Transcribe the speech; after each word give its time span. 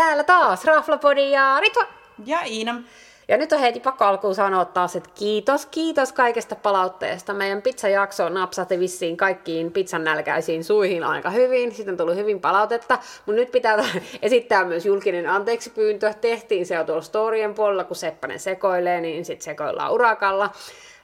täällä 0.00 0.24
taas 0.24 0.64
Raflapodi 0.64 1.30
ja 1.30 1.60
Ritva. 1.60 1.86
Ja 2.26 2.40
Iina. 2.46 2.82
Ja 3.28 3.36
nyt 3.36 3.52
on 3.52 3.60
heti 3.60 3.80
pakko 3.80 4.04
alkuun 4.04 4.34
sanoa 4.34 4.64
taas, 4.64 4.96
että 4.96 5.10
kiitos, 5.14 5.66
kiitos 5.66 6.12
kaikesta 6.12 6.56
palautteesta. 6.56 7.34
Meidän 7.34 7.62
pizzajakso 7.62 8.28
napsahti 8.28 8.78
vissiin 8.78 9.16
kaikkiin 9.16 9.72
pizzan 9.72 10.04
nälkäisiin 10.04 10.64
suihin 10.64 11.04
aika 11.04 11.30
hyvin. 11.30 11.74
Sitten 11.74 11.92
on 11.92 11.96
tullut 11.96 12.16
hyvin 12.16 12.40
palautetta, 12.40 12.98
mutta 13.26 13.40
nyt 13.40 13.50
pitää 13.50 13.76
esittää 14.22 14.64
myös 14.64 14.86
julkinen 14.86 15.28
anteeksi 15.28 15.70
pyyntö. 15.70 16.14
Tehtiin 16.20 16.66
se 16.66 16.74
jo 16.74 16.84
tuolla 16.84 17.02
storien 17.02 17.54
puolella, 17.54 17.84
kun 17.84 17.96
Seppänen 17.96 18.40
sekoilee, 18.40 19.00
niin 19.00 19.24
sitten 19.24 19.44
sekoillaan 19.44 19.92
urakalla. 19.92 20.50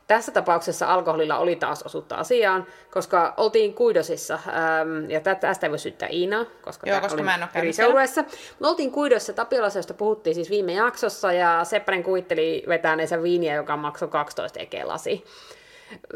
Tässä 0.07 0.33
tapauksessa 0.33 0.87
alkoholilla 0.87 1.39
oli 1.39 1.57
taas 1.57 1.83
osuutta 1.83 2.17
asiaan, 2.17 2.67
koska 2.91 3.35
oltiin 3.37 3.75
kuidosissa, 3.75 4.35
ähm, 4.35 5.11
ja 5.11 5.21
tästä 5.21 5.67
ei 5.67 5.71
voi 5.71 5.79
syyttää 5.79 6.09
Iinaa, 6.09 6.45
koska, 6.63 6.91
Joo, 6.91 7.01
koska 7.01 7.23
mä 7.23 7.35
en 7.35 7.43
ole 7.43 7.51
eri 7.55 7.73
seurueessa. 7.73 8.25
Me 8.61 8.69
oltiin 8.69 8.91
kuidossa 8.91 9.33
Tapiolassa, 9.33 9.79
josta 9.79 9.95
puhuttiin 9.95 10.35
siis 10.35 10.51
viime 10.51 10.73
jaksossa, 10.73 11.33
ja 11.33 11.65
Seppänen 11.65 12.03
kuvitteli 12.03 12.65
vetäneensä 12.69 13.23
viiniä, 13.23 13.55
joka 13.55 13.77
maksoi 13.77 14.09
12 14.09 14.61
ekelasi. 14.61 15.25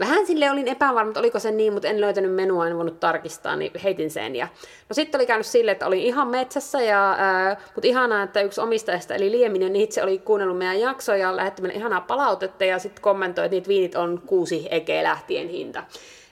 Vähän 0.01 0.27
sille 0.27 0.51
olin 0.51 0.69
epävarma, 0.69 1.11
että 1.11 1.21
oliko 1.21 1.39
se 1.39 1.51
niin, 1.51 1.73
mutta 1.73 1.89
en 1.89 2.01
löytänyt 2.01 2.35
menua, 2.35 2.67
en 2.67 2.77
voinut 2.77 3.01
tarkistaa, 3.01 3.57
niin 3.57 3.73
heitin 3.85 4.11
sen. 4.11 4.37
Ja... 4.37 4.49
No 4.89 4.95
sitten 4.95 5.19
oli 5.19 5.27
käynyt 5.27 5.47
silleen, 5.47 5.73
että 5.73 5.87
olin 5.87 6.03
ihan 6.03 6.29
metsässä, 6.29 6.83
ja, 6.83 7.15
ää, 7.19 7.57
mutta 7.75 7.89
ihanaa, 7.89 8.23
että 8.23 8.41
yksi 8.41 8.61
omistajista, 8.61 9.15
eli 9.15 9.31
Lieminen, 9.31 9.73
niin 9.73 9.85
itse 9.85 10.03
oli 10.03 10.19
kuunnellut 10.19 10.59
meidän 10.59 10.81
jaksoja 10.81 11.19
ja 11.19 11.37
lähetti 11.37 11.63
meille 11.63 11.79
ihanaa 11.79 12.01
palautetta, 12.01 12.65
ja 12.65 12.79
sitten 12.79 13.03
kommentoi, 13.03 13.45
että 13.45 13.55
niitä 13.55 13.69
viinit 13.69 13.95
on 13.95 14.23
kuusi 14.27 14.69
ekeä 14.71 15.03
lähtien 15.03 15.49
hinta. 15.49 15.83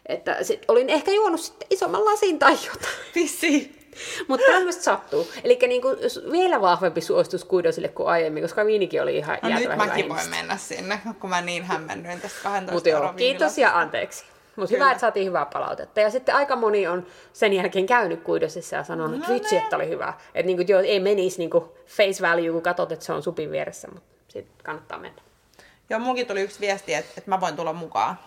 Että 0.07 0.45
sit 0.45 0.65
olin 0.68 0.88
ehkä 0.88 1.10
juonut 1.10 1.41
sitten 1.41 1.66
isomman 1.70 2.05
lasin 2.05 2.38
tai 2.38 2.52
jotain. 2.66 2.95
Vissi. 3.15 3.77
Mutta 4.29 4.47
tämmöistä 4.47 4.82
sattuu. 4.82 5.29
Eli 5.45 5.59
niinku, 5.68 5.88
vielä 6.32 6.60
vahvempi 6.60 7.01
suositus 7.01 7.45
kuidosille 7.45 7.88
kuin 7.88 8.09
aiemmin, 8.09 8.43
koska 8.43 8.66
viinikin 8.66 9.02
oli 9.02 9.16
ihan 9.16 9.38
no 9.43 9.49
nyt 9.49 9.77
mäkin 9.77 10.09
voin 10.09 10.30
mennä 10.30 10.57
sinne, 10.57 11.01
kun 11.21 11.30
mä 11.30 11.41
niin 11.41 11.65
hämmennyin 11.65 12.21
tästä 12.21 12.38
12 12.43 12.74
Mut 12.74 12.87
joo, 12.87 13.13
kiitos 13.13 13.59
ja 13.59 13.79
anteeksi. 13.79 14.24
Mutta 14.57 14.74
hyvä, 14.74 14.91
että 14.91 15.01
saatiin 15.01 15.26
hyvää 15.26 15.46
palautetta. 15.46 16.01
Ja 16.01 16.10
sitten 16.10 16.35
aika 16.35 16.57
moni 16.57 16.87
on 16.87 17.07
sen 17.32 17.52
jälkeen 17.52 17.87
käynyt 17.87 18.23
kuidosissa 18.23 18.76
ja 18.76 18.85
sanonut, 18.85 19.16
että 19.16 19.29
no 19.29 19.35
vitsi, 19.35 19.57
että 19.57 19.76
oli 19.76 19.88
hyvä. 19.88 20.15
Että 20.35 20.46
niinku, 20.46 20.65
joo, 20.73 20.80
ei 20.80 21.01
menisi 21.01 21.38
niinku 21.38 21.76
face 21.87 22.23
value, 22.23 22.52
kun 22.52 22.63
katsot, 22.63 22.93
että 22.93 23.04
se 23.04 23.13
on 23.13 23.23
supin 23.23 23.51
vieressä, 23.51 23.88
mutta 23.88 24.10
sitten 24.29 24.65
kannattaa 24.65 24.99
mennä. 24.99 25.23
Joo, 25.91 26.01
munkin 26.01 26.26
tuli 26.26 26.41
yksi 26.41 26.60
viesti, 26.60 26.95
että, 26.95 27.13
että 27.16 27.30
mä 27.30 27.41
voin 27.41 27.57
tulla 27.57 27.73
mukaan. 27.73 28.19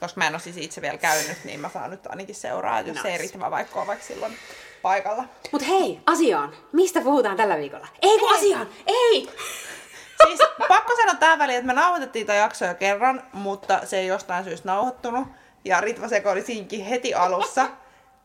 Koska 0.00 0.20
mä 0.20 0.26
en 0.26 0.34
ole 0.34 0.40
siis 0.40 0.56
itse 0.56 0.82
vielä 0.82 0.98
käynyt, 0.98 1.44
niin 1.44 1.60
mä 1.60 1.68
saan 1.68 1.90
nyt 1.90 2.06
ainakin 2.06 2.34
seuraa, 2.34 2.80
jos 2.80 2.88
nice. 2.88 3.02
se 3.02 3.08
ei 3.08 3.18
riitä, 3.18 3.50
vaikka 3.50 3.86
vaikka 3.86 4.04
silloin 4.04 4.36
paikalla. 4.84 5.24
Mut 5.52 5.68
hei, 5.68 6.00
asiaan. 6.06 6.52
Mistä 6.72 7.00
puhutaan 7.00 7.36
tällä 7.36 7.56
viikolla? 7.56 7.86
Ei 8.02 8.18
kun 8.18 8.34
asiaan! 8.34 8.68
Ei! 8.86 9.28
Siis 10.26 10.40
pakko 10.68 10.96
sanoa 10.96 11.14
tähän 11.14 11.38
väliin, 11.38 11.58
että 11.58 11.66
me 11.66 11.72
nauhoitettiin 11.72 12.26
tätä 12.26 12.38
jaksoa 12.38 12.68
jo 12.68 12.74
kerran, 12.74 13.22
mutta 13.32 13.80
se 13.84 13.98
ei 13.98 14.06
jostain 14.06 14.44
syystä 14.44 14.68
nauhoittunut. 14.68 15.28
Ja 15.64 15.80
Ritva 15.80 16.06
oli 16.32 16.42
siinkin 16.42 16.84
heti 16.84 17.14
alussa, 17.14 17.66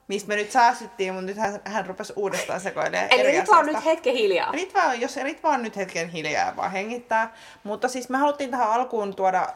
mistä 0.07 0.27
me 0.27 0.35
nyt 0.35 0.51
säästyttiin, 0.51 1.13
mutta 1.13 1.25
nyt 1.25 1.37
hän, 1.37 1.61
hän 1.65 1.85
rupesi 1.85 2.13
uudestaan 2.15 2.59
sekoilemaan 2.59 3.07
Eli 3.11 3.31
Ritva 3.31 3.57
on 3.57 3.65
nyt 3.65 3.85
hetken 3.85 4.13
hiljaa. 4.13 4.51
Ritva 4.51 4.81
on, 4.81 5.01
jos 5.01 5.15
Ritva 5.15 5.49
on 5.49 5.63
nyt 5.63 5.75
hetken 5.75 6.09
hiljaa 6.09 6.45
ja 6.45 6.55
vaan 6.55 6.71
hengittää. 6.71 7.33
Mutta 7.63 7.87
siis 7.87 8.09
me 8.09 8.17
haluttiin 8.17 8.51
tähän 8.51 8.71
alkuun 8.71 9.15
tuoda 9.15 9.47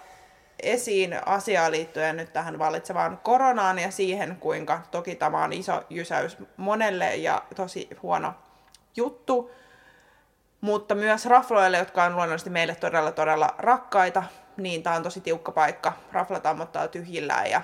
esiin 0.64 1.20
asiaa 1.26 1.72
liittyen 1.72 2.18
nyt 2.18 2.34
tähän 2.34 2.60
vallitsevaan 2.60 3.20
koronaan 3.24 3.80
ja 3.80 3.92
siihen, 3.92 4.38
kuinka 4.40 4.82
toki 4.92 5.16
tämä 5.16 5.44
on 5.44 5.54
iso 5.54 5.84
jysäys 5.90 6.38
monelle 6.58 7.16
ja 7.16 7.44
tosi 7.56 7.90
huono 8.02 8.34
juttu, 8.96 9.52
mutta 10.62 10.96
myös 10.96 11.26
rafloille, 11.26 11.78
jotka 11.78 12.04
on 12.04 12.16
luonnollisesti 12.16 12.50
meille 12.50 12.76
todella 12.76 13.12
todella 13.12 13.56
rakkaita, 13.58 14.24
niin 14.58 14.84
tämä 14.84 14.96
on 14.96 15.04
tosi 15.04 15.22
tiukka 15.22 15.52
paikka. 15.52 15.94
Raflat 16.12 16.46
ammottaa 16.46 16.88
tyhjillään 16.88 17.50
ja 17.50 17.62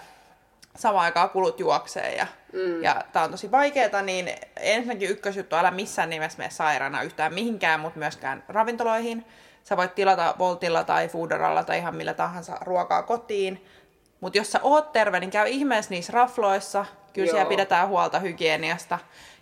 samaan 0.76 1.06
aikaan 1.06 1.30
kulut 1.30 1.60
juoksee 1.60 2.16
ja, 2.16 2.28
mm. 2.54 2.84
ja 2.84 3.04
tämä 3.14 3.26
on 3.26 3.32
tosi 3.32 3.52
vaikeaa, 3.52 4.02
niin 4.02 4.32
ensinnäkin 4.58 5.10
ykkösjuttu, 5.10 5.56
älä 5.56 5.72
missään 5.72 6.10
nimessä 6.10 6.38
mene 6.38 6.50
sairaana 6.50 7.02
yhtään 7.02 7.34
mihinkään, 7.34 7.80
mutta 7.80 8.00
myöskään 8.00 8.44
ravintoloihin. 8.48 9.26
Sä 9.70 9.78
voit 9.78 9.96
tilata 9.96 10.36
Voltilla 10.40 10.84
tai 10.84 11.08
Foodoralla 11.08 11.64
tai 11.64 11.78
ihan 11.78 11.96
millä 11.96 12.14
tahansa 12.14 12.58
ruokaa 12.62 13.04
kotiin. 13.04 13.66
Mutta 14.22 14.38
jos 14.38 14.52
sä 14.52 14.60
oot 14.64 14.92
terve, 14.92 15.20
niin 15.20 15.30
käy 15.32 15.48
ihmeessä 15.48 15.92
niissä 15.92 16.14
rafloissa. 16.14 16.86
Kyllä 17.14 17.28
Joo. 17.28 17.34
siellä 17.34 17.50
pidetään 17.50 17.88
huolta 17.88 18.20
hygieniasta. 18.20 19.00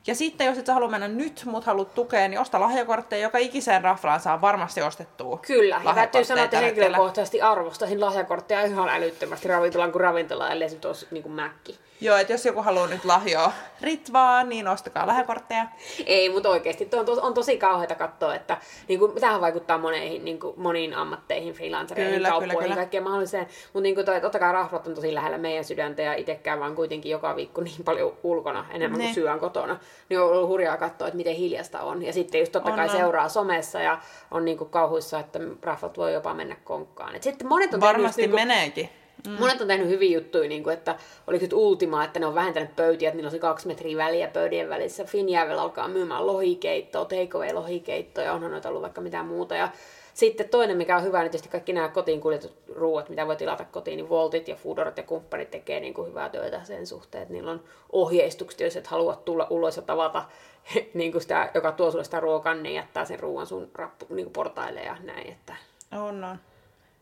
Ja 0.07 0.15
sitten 0.15 0.47
jos 0.47 0.57
et 0.57 0.65
sä 0.65 0.73
halua 0.73 0.89
mennä 0.89 1.07
nyt, 1.07 1.41
mutta 1.45 1.65
haluat 1.65 1.93
tukea, 1.95 2.27
niin 2.27 2.39
osta 2.39 2.59
lahjakortteja. 2.59 3.23
Joka 3.23 3.37
ikiseen 3.37 3.83
raflaan 3.83 4.19
saa 4.19 4.41
varmasti 4.41 4.81
ostettua 4.81 5.39
Kyllä, 5.47 5.81
ja 5.83 5.93
täytyy 5.93 6.25
sanoa, 6.25 6.43
että 6.43 6.59
henkilökohtaisesti 6.59 7.41
arvostaisin 7.41 8.01
lahjakortteja 8.01 8.65
ihan 8.65 8.89
älyttömästi 8.89 9.47
ravintolan 9.47 9.91
kuin 9.91 10.01
ravintola, 10.01 10.49
ellei 10.49 10.69
se 10.69 10.77
olisi 10.87 11.07
niin 11.11 11.23
kuin 11.23 11.33
mäkki. 11.33 11.79
Joo, 12.01 12.17
että 12.17 12.33
jos 12.33 12.45
joku 12.45 12.61
haluaa 12.61 12.87
nyt 12.87 13.05
lahjoa 13.05 13.51
Ritvaa, 13.81 14.43
niin 14.43 14.67
ostakaa 14.67 15.07
lahjakortteja. 15.07 15.65
Ei, 16.05 16.29
mutta 16.29 16.49
oikeasti 16.49 16.89
on, 16.93 17.05
tos, 17.05 17.19
on 17.19 17.33
tosi 17.33 17.57
kauheata 17.57 17.95
katsoa, 17.95 18.35
että 18.35 18.57
niin 18.87 18.99
kuin, 18.99 19.21
tähän 19.21 19.41
vaikuttaa 19.41 19.77
moneihin, 19.77 20.25
niin 20.25 20.39
kuin, 20.39 20.53
moniin 20.57 20.93
ammatteihin, 20.93 21.53
freelancereihin, 21.53 22.13
kyllä, 22.13 22.29
kauppoihin, 22.29 22.59
kyllä, 22.59 22.75
kaikkeen 22.75 23.03
mahdolliseen. 23.03 23.47
Mutta 23.73 23.83
niin 23.83 23.95
kuin 23.95 24.05
toi, 24.05 24.21
totta 24.21 24.39
kai 24.39 24.53
raflat 24.53 24.87
on 24.87 24.95
tosi 24.95 25.13
lähellä 25.13 25.37
meidän 25.37 25.63
sydäntä 25.63 26.01
ja 26.01 26.13
itsekään 26.13 26.59
vaan 26.59 26.75
kuitenkin 26.75 27.11
joka 27.11 27.35
viikko 27.35 27.61
niin 27.61 27.83
paljon 27.85 28.13
ulkona, 28.23 28.65
enemmän 28.71 28.99
ne. 28.99 29.03
kuin 29.03 29.15
syön 29.15 29.39
kotona. 29.39 29.79
Niin 30.09 30.19
on 30.19 30.31
ollut 30.31 30.49
hurjaa 30.49 30.77
katsoa, 30.77 31.07
että 31.07 31.17
miten 31.17 31.35
hiljasta 31.35 31.81
on. 31.81 32.03
Ja 32.03 32.13
sitten 32.13 32.39
just 32.39 32.51
totta 32.51 32.71
kai 32.71 32.85
on, 32.85 32.91
seuraa 32.91 33.29
somessa 33.29 33.79
ja 33.79 33.99
on 34.31 34.45
niin 34.45 34.57
kuin 34.57 34.69
kauhuissa, 34.69 35.19
että 35.19 35.39
raflat 35.61 35.97
voi 35.97 36.13
jopa 36.13 36.33
mennä 36.33 36.55
konkkaan. 36.63 37.15
Et 37.15 37.23
sitten 37.23 37.47
monet 37.47 37.73
on 37.73 37.79
Varmasti 37.79 38.21
niin 38.21 38.31
kuin, 38.31 38.41
meneekin 38.41 38.89
Mm. 39.27 39.35
Monet 39.39 39.61
on 39.61 39.67
tehnyt 39.67 39.87
hyviä 39.87 40.17
juttuja, 40.17 40.49
niin 40.49 40.63
kuin, 40.63 40.73
että 40.73 40.95
oliko 41.27 41.41
nyt 41.43 41.53
Ultima, 41.53 42.03
että 42.03 42.19
ne 42.19 42.25
on 42.25 42.35
vähentänyt 42.35 42.75
pöytiä, 42.75 43.09
että 43.09 43.15
niillä 43.15 43.27
olisi 43.27 43.39
kaksi 43.39 43.67
metriä 43.67 43.97
väliä 43.97 44.27
pöydien 44.27 44.69
välissä. 44.69 45.03
Finjäävel 45.03 45.59
alkaa 45.59 45.87
myymään 45.87 46.27
lohikeittoa, 46.27 47.05
takeaway 47.05 47.53
lohikeittoa 47.53 48.23
ja 48.23 48.33
onhan 48.33 48.51
noita 48.51 48.69
ollut 48.69 48.81
vaikka 48.81 49.01
mitään 49.01 49.25
muuta. 49.25 49.55
Ja 49.55 49.69
sitten 50.17 50.49
toinen, 50.49 50.77
mikä 50.77 50.97
on 50.97 51.03
hyvä, 51.03 51.21
niin 51.21 51.31
tietysti 51.31 51.49
kaikki 51.49 51.73
nämä 51.73 51.89
kotiin 51.89 52.21
kuljetut 52.21 52.57
ruuat, 52.75 53.09
mitä 53.09 53.27
voi 53.27 53.35
tilata 53.35 53.65
kotiin, 53.65 53.97
niin 53.97 54.09
Voltit 54.09 54.47
ja 54.47 54.55
Foodorat 54.55 54.97
ja 54.97 55.03
kumppanit 55.03 55.51
tekee 55.51 55.79
niin 55.79 55.93
kuin 55.93 56.09
hyvää 56.09 56.29
työtä 56.29 56.63
sen 56.63 56.87
suhteen, 56.87 57.21
että 57.21 57.33
niillä 57.33 57.51
on 57.51 57.63
ohjeistukset, 57.91 58.59
jos 58.59 58.75
et 58.75 58.87
halua 58.87 59.15
tulla 59.15 59.47
ulos 59.49 59.75
ja 59.75 59.81
tavata 59.81 60.25
niin 60.93 61.11
kuin 61.11 61.21
sitä, 61.21 61.51
joka 61.53 61.71
tuo 61.71 61.91
sulle 61.91 62.03
sitä 62.03 62.19
ruokaa, 62.19 62.53
niin 62.53 62.75
jättää 62.75 63.05
sen 63.05 63.19
ruoan 63.19 63.47
sun 63.47 63.69
rappu, 63.75 64.05
niin 64.09 64.25
kuin 64.25 64.33
portaille 64.33 64.81
ja 64.81 64.97
näin. 65.03 65.31
Että... 65.31 65.55
On, 65.91 66.23
on. 66.23 66.39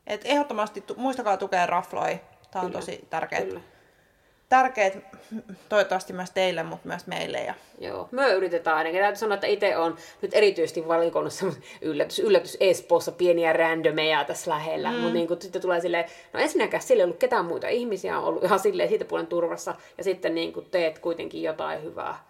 Et 0.08 0.22
ehdottomasti 0.26 0.84
muistakaa 0.96 1.38
tukea 1.38 1.66
rafloi. 1.66 2.20
Tämä 2.52 2.66
on 2.66 2.72
kyllä, 2.72 2.80
tosi 2.80 3.08
tärkeät, 3.09 3.50
tärkeät, 4.50 4.98
toivottavasti 5.70 6.14
myös 6.14 6.32
teille, 6.32 6.64
mutta 6.64 6.88
myös 6.88 7.08
meille. 7.08 7.44
Ja... 7.44 7.54
Joo, 7.80 8.10
me 8.12 8.34
yritetään 8.34 8.78
ainakin. 8.78 9.00
Täytyy 9.00 9.20
sanoa, 9.20 9.36
että 9.36 9.48
itse 9.48 9.78
on 9.78 9.98
nyt 10.22 10.34
erityisesti 10.34 10.88
valikoinut 10.88 11.34
yllätys, 11.82 12.20
yllätys 12.20 12.58
Espoossa 12.60 13.12
pieniä 13.12 13.54
randomeja 13.54 14.26
tässä 14.26 14.52
lähellä. 14.52 14.92
Mm. 14.92 14.98
Mutta 14.98 15.14
niin 15.14 15.28
sitten 15.42 15.62
tulee 15.62 15.82
silleen, 15.82 16.06
no 16.34 16.40
ensinnäkään 16.40 16.84
sillä 16.84 17.02
ei 17.02 17.04
ollut 17.04 17.20
ketään 17.20 17.46
muita 17.46 17.68
ihmisiä, 17.68 18.20
on 18.20 18.24
ollut 18.24 18.44
ihan 18.44 18.60
silleen 18.60 18.90
siitä 18.90 19.06
puolen 19.06 19.28
turvassa. 19.28 19.76
Ja 19.98 20.04
sitten 20.04 20.36
niin 20.36 20.54
kuin 20.54 20.66
teet 20.72 21.00
kuitenkin 21.00 21.44
jotain 21.44 21.84
hyvää 21.84 22.24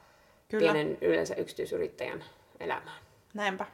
Kyllä. 0.49 0.73
pienen 0.73 0.97
yleensä 1.01 1.35
yksityisyrittäjän 1.35 2.23
elämään. 2.59 2.97
Näinpä. 3.33 3.65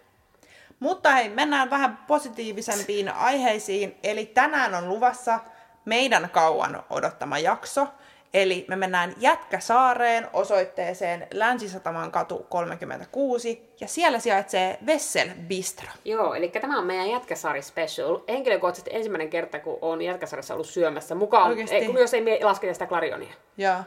Mutta 0.80 1.12
hei, 1.12 1.30
mennään 1.30 1.70
vähän 1.70 1.98
positiivisempiin 2.08 3.10
aiheisiin. 3.10 3.96
Eli 4.04 4.26
tänään 4.26 4.76
on 4.76 4.90
luvassa 4.90 5.40
meidän 5.86 6.30
kauan 6.30 6.84
odottama 6.90 7.40
jakso. 7.40 7.88
Eli 8.34 8.66
me 8.68 8.76
mennään 8.76 9.14
Jätkäsaareen 9.18 10.28
osoitteeseen 10.34 11.28
Länsi-Sataman 11.34 12.12
katu 12.12 12.46
36, 12.50 13.74
ja 13.80 13.88
siellä 13.88 14.20
sijaitsee 14.20 14.78
Vessel 14.86 15.30
Bistro. 15.48 15.88
Joo, 16.06 16.34
eli 16.34 16.50
tämä 16.50 16.80
on 16.80 16.86
meidän 16.86 17.10
Jätkäsaari 17.10 17.62
special. 17.62 18.20
Henkilökohtaisesti 18.30 18.92
ensimmäinen 18.94 19.30
kerta, 19.30 19.60
kun 19.60 19.78
on 19.82 20.02
Jätkäsaarissa 20.02 20.54
ollut 20.54 20.68
syömässä 20.68 21.16
mukaan, 21.16 21.58
ei, 21.72 21.86
kun 21.86 22.00
jos 22.00 22.14
ei 22.14 22.44
lasketa 22.44 22.74
sitä 22.74 22.86
Klarionia. 22.86 23.34
Joo. 23.58 23.78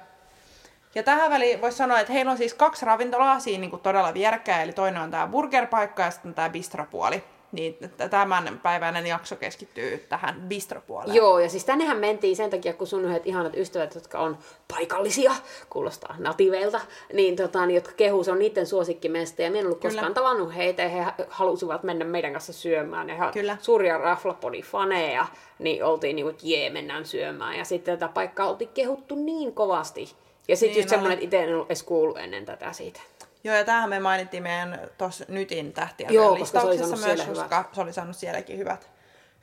Ja 0.94 1.02
tähän 1.02 1.30
väliin 1.30 1.60
voisi 1.60 1.76
sanoa, 1.76 2.00
että 2.00 2.12
heillä 2.12 2.32
on 2.32 2.38
siis 2.38 2.54
kaksi 2.54 2.86
ravintolaa 2.86 3.40
siinä 3.40 3.60
niin 3.60 3.70
kuin 3.70 3.82
todella 3.82 4.14
vierekkäin, 4.14 4.62
eli 4.62 4.72
toinen 4.72 5.02
on 5.02 5.10
tämä 5.10 5.26
burgerpaikka 5.26 6.02
ja 6.02 6.10
sitten 6.10 6.34
tämä 6.34 6.48
bistropuoli. 6.48 7.24
Niin 7.54 7.78
tämän 8.10 8.60
päiväinen 8.62 9.06
jakso 9.06 9.36
keskittyy 9.36 10.06
tähän 10.08 10.40
bistropuoleen. 10.48 11.14
Joo, 11.14 11.38
ja 11.38 11.48
siis 11.48 11.64
tännehän 11.64 11.96
mentiin 11.96 12.36
sen 12.36 12.50
takia, 12.50 12.72
kun 12.72 12.86
sun 12.86 13.04
yhdet 13.04 13.26
ihanat 13.26 13.56
ystävät, 13.56 13.94
jotka 13.94 14.18
on 14.18 14.38
paikallisia, 14.68 15.32
kuulostaa 15.70 16.14
nativeilta, 16.18 16.80
niin, 17.12 17.36
tota, 17.36 17.66
niin 17.66 17.74
jotka 17.74 17.92
kehuu, 17.92 18.24
se 18.24 18.32
on 18.32 18.38
niiden 18.38 18.66
suosikkimesta. 18.66 19.42
Ja 19.42 19.50
minä 19.50 19.60
en 19.60 19.66
ollut 19.66 19.80
Kyllä. 19.80 19.92
koskaan 19.92 20.14
tavannut 20.14 20.54
heitä, 20.54 20.82
ja 20.82 20.88
he 20.88 21.04
halusivat 21.28 21.82
mennä 21.82 22.04
meidän 22.04 22.32
kanssa 22.32 22.52
syömään. 22.52 23.08
Ja 23.08 23.14
he 23.14 23.32
Kyllä. 23.32 23.56
suuria 23.60 23.98
raflapodi-faneja, 23.98 25.26
niin 25.58 25.84
oltiin 25.84 26.16
niin 26.16 26.24
kuin, 26.24 26.34
että 26.34 26.46
jee, 26.46 26.70
mennään 26.70 27.06
syömään. 27.06 27.58
Ja 27.58 27.64
sitten 27.64 27.98
tätä 27.98 28.12
paikkaa 28.12 28.50
oltiin 28.50 28.70
kehuttu 28.74 29.14
niin 29.14 29.54
kovasti, 29.54 30.14
ja 30.48 30.56
sitten 30.56 30.74
niin 30.74 30.82
just 30.82 30.88
semmoinen, 30.88 31.12
että 31.12 31.24
itse 31.24 31.44
en 31.44 31.54
ollut 31.54 31.68
edes 31.68 31.82
kuullut 31.82 32.18
ennen 32.18 32.44
tätä 32.44 32.72
siitä. 32.72 33.00
Joo, 33.44 33.56
ja 33.56 33.64
tämähän 33.64 33.90
me 33.90 34.00
mainittiin 34.00 34.42
meidän 34.42 34.80
tuossa 34.98 35.24
Nytin 35.28 35.72
tähtien 35.72 36.14
Joo, 36.14 36.34
se 36.34 36.40
listauksessa 36.40 36.96
myös, 36.96 37.22
koska 37.22 37.64
se 37.72 37.80
oli 37.80 37.92
saanut 37.92 38.16
sielläkin 38.16 38.58
hyvät, 38.58 38.90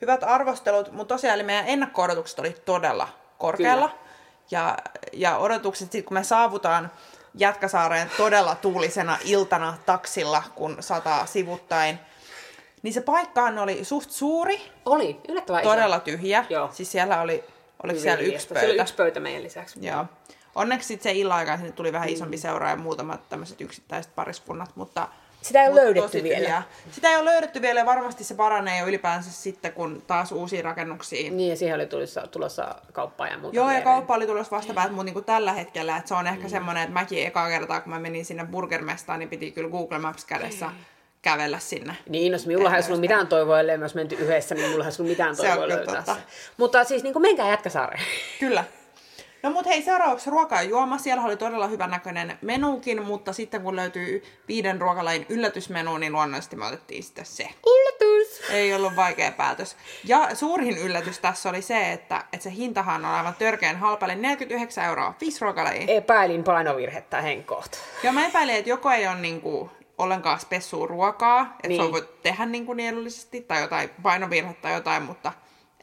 hyvät 0.00 0.24
arvostelut. 0.24 0.92
Mutta 0.92 1.14
tosiaan 1.14 1.34
eli 1.34 1.42
meidän 1.42 1.68
ennakko-odotukset 1.68 2.38
oli 2.38 2.56
todella 2.64 3.08
korkealla. 3.38 3.88
Kyllä. 3.88 4.02
Ja, 4.50 4.78
ja 5.12 5.36
odotukset, 5.36 5.92
sit 5.92 6.06
kun 6.06 6.14
me 6.14 6.24
saavutaan 6.24 6.90
Jätkäsaareen 7.34 8.10
todella 8.16 8.54
tuulisena 8.54 9.18
iltana 9.24 9.78
taksilla, 9.86 10.42
kun 10.54 10.76
sataa 10.80 11.26
sivuttain, 11.26 11.98
niin 12.82 12.94
se 12.94 13.00
paikkaan 13.00 13.58
oli 13.58 13.84
suht 13.84 14.10
suuri, 14.10 14.72
Oli, 14.86 15.20
yllättävän 15.28 15.62
todella 15.62 15.96
iso. 15.96 16.04
tyhjä. 16.04 16.44
Joo. 16.48 16.70
Siis 16.72 16.92
siellä 16.92 17.20
oli, 17.20 17.32
oliko 17.82 17.98
Hyvin 17.98 18.00
siellä 18.00 18.24
yksi 18.24 18.46
pöytä? 18.46 18.60
Siellä 18.60 18.72
oli 18.72 18.82
yksi 18.82 18.94
pöytä 18.94 19.20
meidän 19.20 19.42
lisäksi. 19.42 19.86
Joo. 19.86 20.06
Onneksi 20.54 20.88
sitten 20.88 21.02
se 21.12 21.18
illan 21.18 21.38
aikaan 21.38 21.58
sinne 21.58 21.72
tuli 21.72 21.88
Mm. 21.90 21.92
vähän 21.92 22.08
isompi 22.08 22.38
seura 22.38 22.70
ja 22.70 22.76
muutamat 22.76 23.28
tämmöiset 23.28 23.60
yksittäiset 23.60 24.14
pariskunnat, 24.14 24.70
mutta... 24.74 25.08
Sitä 25.42 25.62
ei 25.62 25.68
ole 25.68 25.80
löydetty 25.84 26.22
vielä. 26.22 26.38
tyhjää. 26.38 26.62
Sitä 26.90 27.10
ei 27.10 27.16
ole 27.16 27.24
löydetty 27.24 27.62
vielä 27.62 27.80
ja 27.80 27.86
varmasti 27.86 28.24
se 28.24 28.34
paranee 28.34 28.80
jo 28.80 28.86
ylipäänsä 28.86 29.32
sitten, 29.32 29.72
kun 29.72 30.02
taas 30.06 30.32
uusia 30.32 30.62
rakennuksia. 30.62 31.30
Niin, 31.30 31.50
ja 31.50 31.56
siihen 31.56 31.76
oli 31.76 31.86
tulossa, 31.86 32.26
tulossa 32.26 32.74
kauppaa 32.92 33.28
ja 33.28 33.38
muuta. 33.38 33.56
Joo, 33.56 33.64
ja 33.64 33.68
viereen. 33.68 33.84
kauppa 33.84 34.14
oli 34.14 34.26
tulossa 34.26 34.56
vastapäät, 34.56 34.90
mutta 34.90 35.04
niinku 35.04 35.22
tällä 35.22 35.52
hetkellä, 35.52 35.96
että 35.96 36.08
se 36.08 36.14
on 36.14 36.26
ehkä 36.26 36.42
mm. 36.42 36.50
semmoinen, 36.50 36.82
että 36.82 36.92
mäkin 36.92 37.26
ekaa 37.26 37.48
kertaa, 37.48 37.80
kun 37.80 37.92
mä 37.92 37.98
menin 37.98 38.24
sinne 38.24 38.44
burgermestaan, 38.44 39.18
niin 39.18 39.28
piti 39.28 39.50
kyllä 39.50 39.70
Google 39.70 39.98
Maps 39.98 40.24
kädessä 40.24 40.70
kävellä 41.22 41.58
sinne. 41.58 41.96
Niin, 42.08 42.32
jos 42.32 42.46
minulla 42.46 42.76
ei 42.76 42.82
ollut 42.86 43.00
mitään 43.00 43.26
toivoa, 43.26 43.60
ellei 43.60 43.78
myös 43.78 43.94
menty 43.94 44.14
yhdessä, 44.14 44.54
niin 44.54 44.70
mulla 44.70 44.84
ei 44.84 44.92
ollut 44.98 45.10
mitään 45.10 45.36
toivoa 45.36 45.68
löytää 45.68 46.04
se. 46.04 46.12
Mutta 46.56 46.84
siis 46.84 47.02
niin 47.02 47.12
kuin 47.12 47.22
menkää 47.22 47.50
Jätkäsaareen. 47.50 48.04
Kyllä. 48.40 48.64
No 49.42 49.50
mut 49.50 49.66
hei, 49.66 49.82
seuraavaksi 49.82 50.30
ruoka 50.30 50.54
ja 50.54 50.62
juoma. 50.62 50.98
Siellä 50.98 51.22
oli 51.24 51.36
todella 51.36 51.66
hyvän 51.66 51.90
näköinen 51.90 52.38
menukin, 52.42 53.02
mutta 53.02 53.32
sitten 53.32 53.62
kun 53.62 53.76
löytyy 53.76 54.22
viiden 54.48 54.80
ruokalajin 54.80 55.26
yllätysmenu, 55.28 55.96
niin 55.96 56.12
luonnollisesti 56.12 56.56
me 56.56 56.66
otettiin 56.66 57.02
sitten 57.02 57.26
se. 57.26 57.48
Yllätys! 57.66 58.50
Ei 58.50 58.74
ollut 58.74 58.96
vaikea 58.96 59.32
päätös. 59.32 59.76
Ja 60.04 60.34
suurin 60.34 60.78
yllätys 60.78 61.18
tässä 61.18 61.48
oli 61.48 61.62
se, 61.62 61.92
että, 61.92 62.24
että 62.32 62.44
se 62.44 62.50
hintahan 62.50 63.04
on 63.04 63.10
aivan 63.10 63.34
törkeän 63.38 63.76
halpa, 63.76 64.06
eli 64.06 64.14
49 64.14 64.84
euroa, 64.84 65.14
viisi 65.20 65.40
ruokalajia. 65.40 65.84
Epäilin 65.88 66.44
painovirhettä 66.44 67.20
henkohta. 67.22 67.78
Ja 68.02 68.12
mä 68.12 68.26
epäilin, 68.26 68.54
että 68.54 68.70
joko 68.70 68.90
ei 68.90 69.06
ole 69.06 69.16
niinku 69.18 69.70
ollenkaan 69.98 70.40
spessua 70.40 70.86
ruokaa, 70.86 71.40
että 71.42 71.68
niin. 71.68 71.76
se 71.78 71.82
on 71.82 71.86
Niin. 71.86 71.92
voitu 71.92 72.12
tehdä 72.22 72.46
niinku 72.46 72.72
nielullisesti, 72.72 73.40
tai 73.40 73.60
jotain 73.62 73.90
painovirhettä 74.02 74.62
tai 74.62 74.72
jotain, 74.74 75.02
mutta 75.02 75.32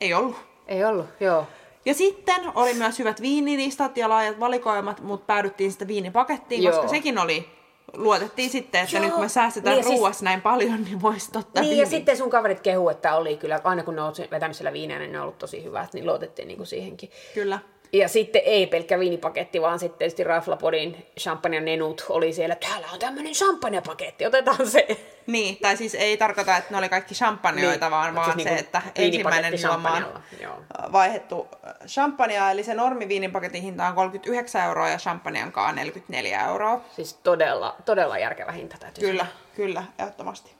ei 0.02 0.14
ollut. 0.14 0.36
Ei 0.68 0.86
ollut, 0.86 1.08
joo. 1.20 1.48
Ja 1.86 1.94
sitten 1.94 2.42
oli 2.56 2.74
myös 2.74 3.00
hyvät 3.00 3.22
viinilistat 3.22 3.98
ja 3.98 4.10
laajat 4.10 4.40
valikoimat, 4.40 5.02
mutta 5.02 5.26
päädyttiin 5.26 5.72
sitten 5.72 5.88
viinipakettiin, 5.88 6.64
Joo. 6.64 6.72
koska 6.74 6.88
sekin 6.88 7.18
oli, 7.20 7.50
luotettiin 7.94 8.50
sitten, 8.50 8.81
että 8.81 8.96
Joo. 8.96 9.04
nyt 9.06 9.14
kun 9.14 9.22
me 9.24 9.30
säästetään 9.30 9.76
Niin 9.76 9.84
siis- 9.86 9.98
ruuassa 9.98 10.26
näin 10.26 10.42
paljon, 10.42 10.84
niin 10.84 11.02
voisi 11.02 11.31
ottaa 11.38 11.62
Niin, 11.64 11.70
viini. 11.70 11.81
ja 11.84 11.86
sitten 11.90 12.18
sun 12.18 12.30
kaverit 12.30 12.60
kehu, 12.60 12.90
että 12.90 13.16
oli 13.16 13.38
kyllä, 13.38 13.60
aina 13.64 13.84
kun 13.84 13.96
ne 13.96 14.02
on 14.02 14.14
vetänyt 14.31 14.58
siellä 14.58 14.74
viinejä, 14.74 15.00
niin 15.00 15.12
ne 15.12 15.18
on 15.20 15.24
ollut 15.24 15.38
tosi 15.38 15.64
hyvät, 15.64 15.94
niin 15.94 16.06
luotettiin 16.06 16.48
niin 16.48 16.58
kuin 16.58 16.68
siihenkin. 16.68 17.10
Kyllä. 17.34 17.60
Ja 17.94 18.07
sitten 18.07 18.41
ei 18.45 18.68
pelkkä 18.68 19.00
viinipaketti, 19.00 19.62
vaan 19.62 19.80
sitten 19.80 19.97
tietysti 19.97 20.24
Raflapodin 20.24 21.06
champagne 21.19 21.59
nenut 21.59 22.06
oli 22.09 22.33
siellä. 22.33 22.56
Täällä 22.56 22.88
on 22.94 23.00
tämmöinen 23.00 23.33
champagnepaketti, 23.33 24.25
otetaan 24.25 24.68
se. 24.68 24.88
Niin, 25.27 25.57
tai 25.57 25.77
siis 25.77 25.95
ei 25.95 26.18
tarkoita, 26.18 26.57
että 26.57 26.71
ne 26.71 26.77
oli 26.77 26.89
kaikki 26.89 27.15
champanjoita, 27.15 27.86
niin, 27.86 27.91
vaan, 27.91 28.13
mut 28.13 28.15
vaan 28.15 28.33
siis 28.33 28.44
se, 28.44 28.50
niinku 28.50 28.65
että 28.65 28.81
ensimmäinen 28.95 29.53
juoma 29.63 29.91
on 29.91 30.91
vaihdettu 30.91 31.47
champagnea, 31.88 32.51
eli 32.51 32.63
se 32.63 32.74
normi 32.74 33.07
viinipaketin 33.07 33.62
hinta 33.62 33.88
on 33.88 33.95
39 33.95 34.65
euroa 34.65 34.89
ja 34.89 34.97
champagneankaan 34.97 35.75
44 35.75 36.45
euroa. 36.45 36.81
Siis 36.95 37.13
todella, 37.13 37.75
todella 37.86 38.18
järkevä 38.18 38.51
hinta 38.51 38.77
täytyy 38.80 39.09
Kyllä, 39.09 39.25
kyllä, 39.56 39.83
ehdottomasti. 40.00 40.59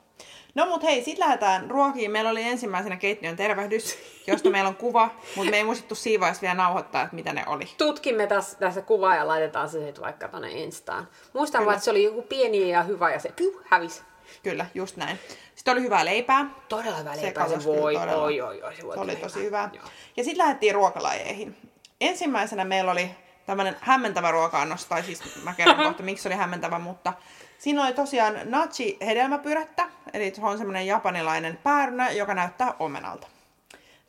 No 0.54 0.66
mut 0.66 0.82
hei, 0.82 1.04
sit 1.04 1.18
lähdetään 1.18 1.70
ruokiin. 1.70 2.10
Meillä 2.10 2.30
oli 2.30 2.42
ensimmäisenä 2.42 2.96
keittiön 2.96 3.36
tervehdys, 3.36 3.98
josta 4.26 4.50
meillä 4.50 4.68
on 4.68 4.76
kuva, 4.76 5.10
mutta 5.36 5.50
me 5.50 5.56
ei 5.56 5.64
muistettu 5.64 5.94
siinä 5.94 6.20
vaiheessa 6.20 6.42
vielä 6.42 6.54
nauhoittaa, 6.54 7.02
että 7.02 7.14
mitä 7.16 7.32
ne 7.32 7.44
oli. 7.46 7.68
tutkimme 7.78 8.26
tässä, 8.26 8.58
tässä 8.58 8.82
kuvaa 8.82 9.16
ja 9.16 9.26
laitetaan 9.26 9.68
se 9.68 9.84
sitten 9.84 10.04
vaikka 10.04 10.28
tonne 10.28 10.50
Instaan. 10.50 11.08
Muistan 11.32 11.64
vaan, 11.64 11.74
että 11.74 11.84
se 11.84 11.90
oli 11.90 12.02
joku 12.04 12.22
pieni 12.22 12.70
ja 12.70 12.82
hyvä 12.82 13.10
ja 13.12 13.18
se 13.18 13.32
piu, 13.36 13.60
hävisi. 13.64 14.02
Kyllä, 14.42 14.66
just 14.74 14.96
näin. 14.96 15.18
Sitten 15.54 15.72
oli 15.72 15.82
hyvää 15.82 16.04
leipää. 16.04 16.46
Todella 16.68 16.96
hyvä 16.96 17.14
Se 17.14 17.22
leipää, 17.22 17.48
se, 17.48 17.54
kyllä 17.54 17.64
voi, 17.80 17.94
todella. 17.94 18.22
oi, 18.22 18.40
oi, 18.40 18.62
oi, 18.62 18.76
se 18.76 18.82
voi 18.86 18.94
Se 18.94 19.00
oli 19.00 19.16
tosi 19.16 19.42
hyvä. 19.44 19.70
Joo. 19.72 19.84
Ja 20.16 20.24
sitten 20.24 20.38
lähdettiin 20.38 20.74
ruokalajeihin. 20.74 21.56
Ensimmäisenä 22.00 22.64
meillä 22.64 22.90
oli 22.92 23.10
tämmöinen 23.46 23.76
hämmentävä 23.80 24.30
ruoka-annos, 24.30 24.86
tai 24.86 25.02
siis 25.02 25.42
mä 25.44 25.54
kerron 25.54 25.76
kohta, 25.86 26.02
miksi 26.02 26.22
se 26.22 26.28
oli 26.28 26.36
hämmentävä, 26.36 26.78
mutta 26.78 27.12
siinä 27.60 27.84
oli 27.84 27.92
tosiaan 27.94 28.34
nachi 28.44 28.96
hedelmäpyrättä, 29.00 29.86
eli 30.12 30.32
se 30.34 30.40
on 30.42 30.58
semmoinen 30.58 30.86
japanilainen 30.86 31.58
päärynä, 31.62 32.10
joka 32.10 32.34
näyttää 32.34 32.74
omenalta. 32.78 33.26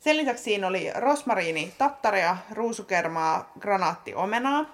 Sen 0.00 0.16
lisäksi 0.16 0.44
siinä 0.44 0.66
oli 0.66 0.90
rosmariini, 0.94 1.74
tattaria, 1.78 2.36
ruusukermaa, 2.50 3.52
granaattiomenaa. 3.60 4.64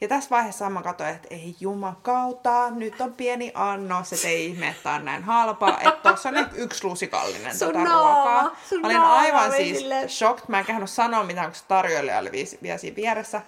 Ja 0.00 0.08
tässä 0.08 0.30
vaiheessa 0.30 0.70
mä 0.70 0.82
katsoin, 0.82 1.10
että 1.10 1.28
ei 1.30 1.56
jumakauta, 1.60 2.70
nyt 2.70 3.00
on 3.00 3.14
pieni 3.14 3.52
annos, 3.54 4.12
että 4.12 4.28
ei 4.28 4.46
ihme, 4.46 4.68
että 4.68 4.90
on 4.90 5.04
näin 5.04 5.22
halpaa, 5.24 5.78
että 5.80 5.90
tuossa 6.02 6.28
on 6.28 6.34
nyt 6.34 6.48
yksi 6.54 6.84
lusikallinen 6.84 7.58
Sun 7.58 7.68
tätä 7.68 7.84
naama, 7.84 8.14
ruokaa. 8.14 8.56
sun 8.68 8.80
Mä 8.80 8.86
olin 8.86 9.00
aivan 9.00 9.52
siis 9.52 9.84
shocked. 10.18 10.44
Mä 10.48 10.58
en 10.58 10.64
kehannut 10.64 10.90
sanoa 10.90 11.24
mitään, 11.24 11.46
kun 11.46 11.54
se 11.54 11.64
tarjoilija 11.68 12.18
oli 12.18 12.32
viisi- 12.32 12.58
vielä 12.62 12.78
siinä 12.78 12.96
vieressä. 12.96 13.42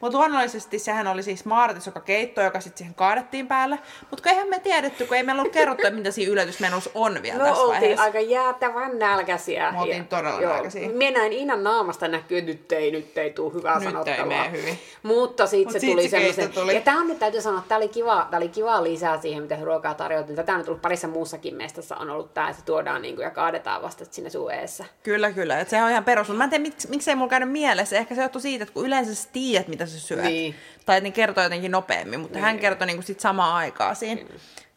Mutta 0.00 0.18
luonnollisesti 0.18 0.78
sehän 0.78 1.06
oli 1.06 1.22
siis 1.22 1.44
maaratis, 1.44 1.86
joka 1.86 2.00
keitto, 2.00 2.40
joka 2.40 2.60
sitten 2.60 2.78
siihen 2.78 2.94
kaadettiin 2.94 3.46
päälle. 3.46 3.78
Mutta 4.10 4.30
eihän 4.30 4.48
me 4.48 4.58
tiedetty, 4.60 5.06
kun 5.06 5.16
ei 5.16 5.22
meillä 5.22 5.42
ollut 5.42 5.54
kerrottu, 5.54 5.86
mitä 5.90 6.10
siinä 6.10 6.32
yllätysmenussa 6.32 6.90
on 6.94 7.18
vielä 7.22 7.38
Me 7.38 7.44
tässä 7.44 7.62
oltiin 7.62 7.80
vaiheessa. 7.80 8.02
aika 8.02 8.20
jäätävän 8.20 8.98
nälkäisiä. 8.98 9.72
Me 9.72 9.80
oltiin 9.80 10.06
todella 10.08 10.40
joo, 10.40 10.52
nälkäisiä. 10.52 10.88
Minä 10.88 11.18
näin 11.18 11.32
Inan 11.32 11.64
naamasta 11.64 12.08
näkyy, 12.08 12.38
että 12.38 12.50
nyt 12.50 12.72
ei, 12.72 12.90
nyt 12.90 13.18
ei 13.18 13.30
tule 13.30 13.54
hyvää 13.54 13.74
Nyt 13.78 13.84
ei 13.86 13.92
sanottavaa. 13.92 14.26
mene 14.26 14.50
hyvin. 14.52 14.78
Mutta 15.02 15.46
sitten 15.46 15.66
Mut 15.66 15.72
se 15.72 15.78
siitä 15.78 15.92
tuli 15.94 16.08
se 16.08 16.16
semmoisen... 16.16 16.52
tuli. 16.52 16.74
Ja 16.74 16.80
tämä 16.80 17.00
on 17.00 17.08
nyt 17.08 17.18
täytyy 17.18 17.40
sanoa, 17.40 17.58
että 17.58 17.68
tämä 17.68 17.76
oli 17.76 17.88
kiva, 17.88 18.26
tää 18.30 18.38
oli 18.38 18.48
kiva 18.48 18.82
lisää 18.82 19.20
siihen, 19.20 19.42
mitä 19.42 19.58
ruokaa 19.62 19.94
tarjottiin. 19.94 20.36
Tätä 20.36 20.52
on 20.52 20.58
nyt 20.58 20.68
ollut 20.68 20.82
parissa 20.82 21.08
muussakin 21.08 21.54
mestassa 21.54 21.96
on 21.96 22.10
ollut 22.10 22.34
tämä, 22.34 22.48
että 22.48 22.60
se 22.60 22.66
tuodaan 22.66 23.02
niinku 23.02 23.22
ja 23.22 23.30
kaadetaan 23.30 23.82
vasta 23.82 24.04
sinne 24.10 24.30
sun 24.30 24.52
eessä. 24.52 24.84
Kyllä, 25.02 25.32
kyllä. 25.32 25.60
Et 25.60 25.68
se 25.68 25.82
on 25.82 25.90
ihan 25.90 26.04
perus. 26.04 26.28
Mä 26.28 26.44
en 26.44 26.50
tiedä, 26.50 26.62
miksi, 26.62 26.88
miksei 26.90 27.14
mulla 27.14 27.30
käynyt 27.30 27.50
mielessä. 27.50 27.96
Ehkä 27.96 28.14
se 28.14 28.22
johtui 28.22 28.40
siitä, 28.40 28.62
että 28.62 28.72
kun 28.74 28.86
yleensä 28.86 29.14
sä 29.14 29.28
tiedät, 29.32 29.68
mitä 29.68 29.85
sä 29.88 30.00
syöt. 30.00 30.24
Niin. 30.24 30.54
Tai 30.86 30.96
että 30.96 31.08
ne 31.08 31.12
kertoo 31.12 31.44
jotenkin 31.44 31.70
nopeammin, 31.70 32.20
mutta 32.20 32.38
hän 32.38 32.58
kertoi 32.58 32.86
niinku 32.86 33.02
sit 33.02 33.20
samaan 33.20 33.54
aikaan 33.54 33.96
siinä. 33.96 34.20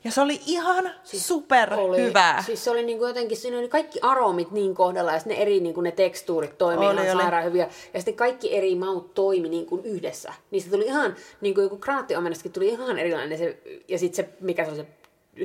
Ja 0.04 0.12
se 0.12 0.22
oli 0.22 0.42
ihan 0.46 0.92
super 1.04 1.74
Oli, 1.74 2.02
hyvää. 2.02 2.44
Siis 2.44 2.64
se 2.64 2.72
oli 2.72 2.84
niinku 2.84 3.06
jotenkin, 3.06 3.38
siinä 3.38 3.58
oli 3.58 3.70
kaikki 3.70 4.00
aromit 4.02 4.52
niin 4.52 4.76
kohdalla 4.76 5.12
ja 5.12 5.22
ne 5.26 5.34
eri 5.34 5.60
niinku 5.60 5.82
ne 5.82 5.92
tekstuurit 5.92 6.58
toimi 6.58 6.86
Oli, 6.88 6.96
ihan 6.96 7.16
oli. 7.16 7.22
sairaan 7.22 7.44
hyviä. 7.44 7.70
Ja 7.94 8.00
sitten 8.00 8.16
kaikki 8.16 8.56
eri 8.56 8.76
maut 8.76 9.14
toimi 9.14 9.50
niin 9.50 9.66
kuin 9.66 9.86
yhdessä. 9.86 10.34
Niin 10.52 10.62
se 10.62 10.70
tuli 10.70 10.86
ihan, 10.86 11.16
niin 11.42 11.56
kuin 11.56 11.64
joku 11.64 11.78
granaattiomennaskin 11.78 12.52
tuli 12.52 12.68
ihan 12.68 13.00
erilainen. 13.00 13.38
Se, 13.38 13.58
ja 13.88 14.00
sitten 14.00 14.26
se, 14.26 14.32
mikä 14.40 14.66
se 14.66 14.72
oli 14.72 14.78
se 14.78 14.86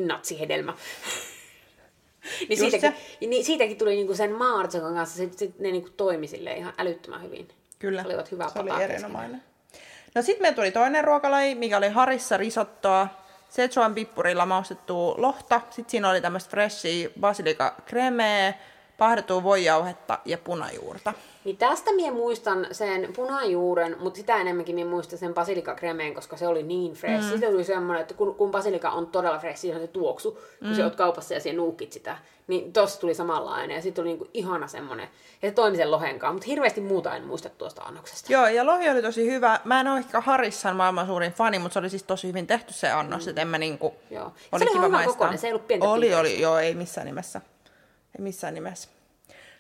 natsihedelmä. 0.00 0.74
niin, 2.48 2.60
Just 2.60 2.70
siitäkin, 2.70 2.94
niin 3.30 3.44
siitäkin 3.44 3.78
tuli 3.78 3.94
niinku 3.94 4.14
sen 4.14 4.32
maartsekon 4.32 4.94
kanssa, 4.94 5.16
sit, 5.16 5.38
sit 5.38 5.58
ne 5.58 5.70
niinku 5.70 5.90
toimi 5.96 6.26
silleen 6.26 6.56
ihan 6.56 6.72
älyttömän 6.78 7.22
hyvin. 7.22 7.48
Kyllä, 7.78 8.04
Olivat 8.06 8.30
hyvää 8.30 8.48
se 8.48 8.58
oli 8.58 8.82
erinomainen. 8.82 9.42
No 10.14 10.22
sitten 10.22 10.42
meillä 10.42 10.56
tuli 10.56 10.72
toinen 10.72 11.04
ruokalaji, 11.04 11.54
mikä 11.54 11.76
oli 11.76 11.88
Harissa 11.88 12.36
risottoa, 12.36 13.08
Szechuan 13.50 13.94
pippurilla 13.94 14.46
maustettua 14.46 15.14
lohta. 15.18 15.60
Sitten 15.70 15.90
siinä 15.90 16.10
oli 16.10 16.20
tämmöistä 16.20 16.50
freshia 16.50 17.08
basilika 17.20 17.74
kremeä, 17.86 18.54
pahdettua 18.98 19.42
voijauhetta 19.42 20.18
ja 20.24 20.38
punajuurta. 20.38 21.12
Niin 21.44 21.56
tästä 21.56 21.92
minä 21.92 22.12
muistan 22.12 22.66
sen 22.72 23.12
punajuuren, 23.16 23.96
mutta 24.00 24.16
sitä 24.16 24.36
enemmänkin 24.36 24.74
minä 24.74 24.90
muistan 24.90 25.18
sen 25.18 25.34
basilikakremeen, 25.34 26.14
koska 26.14 26.36
se 26.36 26.46
oli 26.46 26.62
niin 26.62 26.92
fresh. 26.92 27.24
Mm. 27.24 27.28
Siitä 27.28 27.46
tuli 27.46 27.64
semmoinen, 27.64 28.02
että 28.02 28.14
kun, 28.14 28.34
kun 28.34 28.50
basilika 28.50 28.90
on 28.90 29.06
todella 29.06 29.38
fresh, 29.38 29.58
siinä 29.60 29.76
on 29.76 29.82
se 29.82 29.88
tuoksu, 29.88 30.30
kun 30.32 30.68
mm. 30.68 30.74
se 30.74 30.84
oot 30.84 30.96
kaupassa 30.96 31.34
ja 31.34 31.40
siellä 31.40 31.56
nuukit 31.56 31.92
sitä, 31.92 32.16
niin 32.46 32.72
tossa 32.72 33.00
tuli 33.00 33.14
samanlainen 33.14 33.74
ja 33.74 33.82
sitten 33.82 34.02
tuli 34.02 34.08
niinku 34.12 34.28
ihana 34.34 34.66
semmoinen. 34.66 35.08
Ja 35.42 35.48
se 35.48 35.54
toimi 35.54 35.76
sen 35.76 35.90
lohenkaan, 35.90 36.34
mutta 36.34 36.46
hirveästi 36.46 36.80
muuta 36.80 37.16
en 37.16 37.24
muista 37.26 37.48
tuosta 37.48 37.82
annoksesta. 37.82 38.32
Joo, 38.32 38.46
ja 38.46 38.66
lohi 38.66 38.88
oli 38.90 39.02
tosi 39.02 39.30
hyvä. 39.30 39.60
Mä 39.64 39.80
en 39.80 39.88
ole 39.88 39.98
ehkä 39.98 40.20
Harissan 40.20 40.76
maailman 40.76 41.06
suurin 41.06 41.32
fani, 41.32 41.58
mutta 41.58 41.72
se 41.72 41.78
oli 41.78 41.90
siis 41.90 42.02
tosi 42.02 42.28
hyvin 42.28 42.46
tehty 42.46 42.72
se 42.72 42.90
annos, 42.90 43.24
mm. 43.24 43.30
että 43.30 43.42
en 43.42 43.48
mä 43.48 43.58
niinku... 43.58 43.94
Joo. 44.10 44.32
Se 44.36 44.48
Oli 44.52 44.62
oli 44.64 44.72
kiva 44.72 44.88
maistaa. 44.88 45.12
kokoinen, 45.12 45.38
se 45.38 45.46
ei 45.46 45.52
ollut 45.52 45.66
pientä 45.66 45.88
Oli, 45.88 46.00
pinkkaa. 46.00 46.20
oli, 46.20 46.40
joo, 46.40 46.58
ei 46.58 46.74
missään 46.74 47.06
nimessä. 47.06 47.40
Ei 48.18 48.22
missään 48.22 48.54
nimessä. 48.54 48.88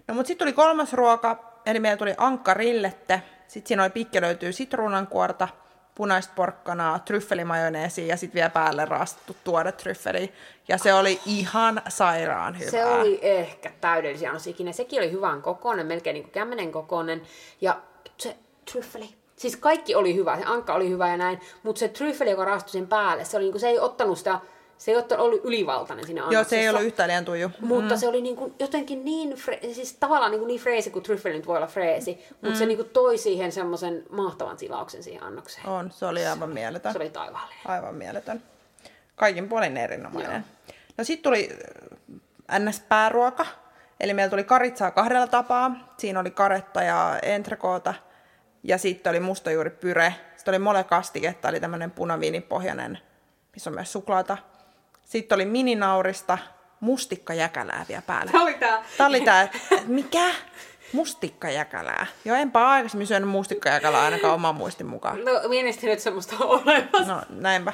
No 0.08 0.14
mut 0.14 0.26
sitten 0.26 0.46
tuli 0.46 0.52
kolmas 0.52 0.92
ruoka, 0.92 1.60
eli 1.66 1.80
meillä 1.80 1.96
tuli 1.96 2.14
ankkarillette. 2.16 3.22
Sitten 3.48 3.68
siinä 3.68 3.82
oli 3.82 3.90
pikkelöityy 3.90 4.52
sitruunankuorta, 4.52 5.48
punaista 5.94 6.32
porkkanaa, 6.36 6.98
tryffelimajoneesi 6.98 8.08
ja 8.08 8.16
sitten 8.16 8.34
vielä 8.34 8.50
päälle 8.50 8.84
raastettu 8.84 9.36
tuore 9.44 9.72
tryffeli. 9.72 10.32
Ja 10.68 10.78
se 10.78 10.94
oli 10.94 11.20
ihan 11.26 11.82
sairaan 11.88 12.58
hyvää. 12.58 12.70
Se 12.70 12.84
oli 12.84 13.18
ehkä 13.22 13.72
täydellisiä 13.80 14.28
annos 14.28 14.46
ikinä. 14.46 14.72
Sekin 14.72 14.98
oli 14.98 15.12
hyvän 15.12 15.42
kokoinen, 15.42 15.86
melkein 15.86 16.14
niin 16.14 16.24
kuin 16.24 16.32
kämmenen 16.32 16.72
kokoinen. 16.72 17.22
Ja 17.60 17.80
se 18.18 18.36
tryffeli, 18.72 19.14
Siis 19.36 19.56
kaikki 19.56 19.94
oli 19.94 20.14
hyvä, 20.14 20.38
se 20.38 20.44
ankka 20.44 20.74
oli 20.74 20.88
hyvä 20.88 21.08
ja 21.08 21.16
näin, 21.16 21.40
mutta 21.62 21.78
se 21.78 21.88
tryffeli, 21.88 22.30
joka 22.30 22.44
rastui 22.44 22.72
sen 22.72 22.86
päälle, 22.86 23.24
se, 23.24 23.36
oli 23.36 23.44
niinku, 23.44 23.58
se 23.58 23.68
ei 23.68 23.78
ottanut 23.78 24.18
sitä, 24.18 24.40
se 24.78 24.90
ei 24.90 24.96
ollut 25.18 25.44
ylivaltainen 25.44 26.06
siinä 26.06 26.20
Joo, 26.20 26.30
se 26.30 26.36
ei 26.36 26.38
annoksessa. 26.40 26.70
ollut 26.70 26.86
yhtään 26.86 27.08
liian 27.08 27.24
tuju. 27.24 27.50
Mutta 27.60 27.94
mm. 27.94 28.00
se 28.00 28.08
oli 28.08 28.22
niinku 28.22 28.54
jotenkin 28.58 29.04
niin, 29.04 29.32
fre- 29.32 29.74
siis 29.74 29.92
tavallaan 29.92 30.30
niinku 30.30 30.46
niin 30.46 30.60
freesi 30.60 30.90
kuin 30.90 31.02
tryffeli 31.02 31.36
nyt 31.36 31.46
voi 31.46 31.56
olla 31.56 31.66
freesi, 31.66 32.26
mutta 32.30 32.48
mm. 32.48 32.54
se 32.54 32.66
niinku 32.66 32.84
toi 32.84 33.18
siihen 33.18 33.52
semmoisen 33.52 34.04
mahtavan 34.10 34.58
silauksen 34.58 35.02
siihen 35.02 35.22
annokseen. 35.22 35.66
On, 35.66 35.90
se 35.90 36.06
oli 36.06 36.26
aivan 36.26 36.50
mieletön. 36.50 36.92
Se 36.92 36.98
oli 36.98 37.10
taivaallinen. 37.10 37.62
Aivan 37.64 37.94
mieletön. 37.94 38.42
Kaikin 39.16 39.48
puolin 39.48 39.76
erinomainen. 39.76 40.44
No 40.98 41.04
sitten 41.04 41.22
tuli 41.22 41.50
äh, 42.50 42.58
NS-pääruoka. 42.58 43.46
Eli 44.00 44.14
meillä 44.14 44.30
tuli 44.30 44.44
karitsaa 44.44 44.90
kahdella 44.90 45.26
tapaa. 45.26 45.94
Siinä 45.98 46.20
oli 46.20 46.30
karetta 46.30 46.82
ja 46.82 47.18
entrekoota. 47.22 47.94
Ja 48.62 48.78
sitten 48.78 49.10
oli 49.10 49.20
mustajuuri 49.20 49.70
pyre. 49.70 50.14
Sitten 50.36 50.52
oli 50.52 50.58
mole 50.58 50.84
kastiketta, 50.84 51.48
eli 51.48 51.60
tämmöinen 51.60 51.90
punaviinipohjainen, 51.90 52.98
missä 53.52 53.70
on 53.70 53.74
myös 53.74 53.92
suklaata. 53.92 54.38
Sitten 55.04 55.36
oli 55.36 55.44
mininaurista, 55.44 56.38
mustikkajäkälää 56.80 57.84
vielä 57.88 58.02
päälle. 58.06 58.32
Tämä 58.32 58.44
oli 58.44 58.54
tää. 58.54 58.84
Tämä 58.96 59.08
oli 59.08 59.18
että 59.18 59.58
mikä? 59.86 60.30
Mustikkajäkälää. 60.92 62.06
Joo, 62.24 62.36
enpä 62.36 62.68
aikaisemmin 62.68 63.06
syönyt 63.06 63.28
mustikkajäkälää 63.28 64.02
ainakaan 64.02 64.34
oman 64.34 64.54
muistin 64.54 64.86
mukaan. 64.86 65.24
No 65.24 65.48
mielestäni 65.48 65.88
nyt 65.92 66.00
semmoista 66.00 66.36
on 66.40 66.62
olemassa. 66.62 67.14
No, 67.14 67.22
näinpä. 67.30 67.72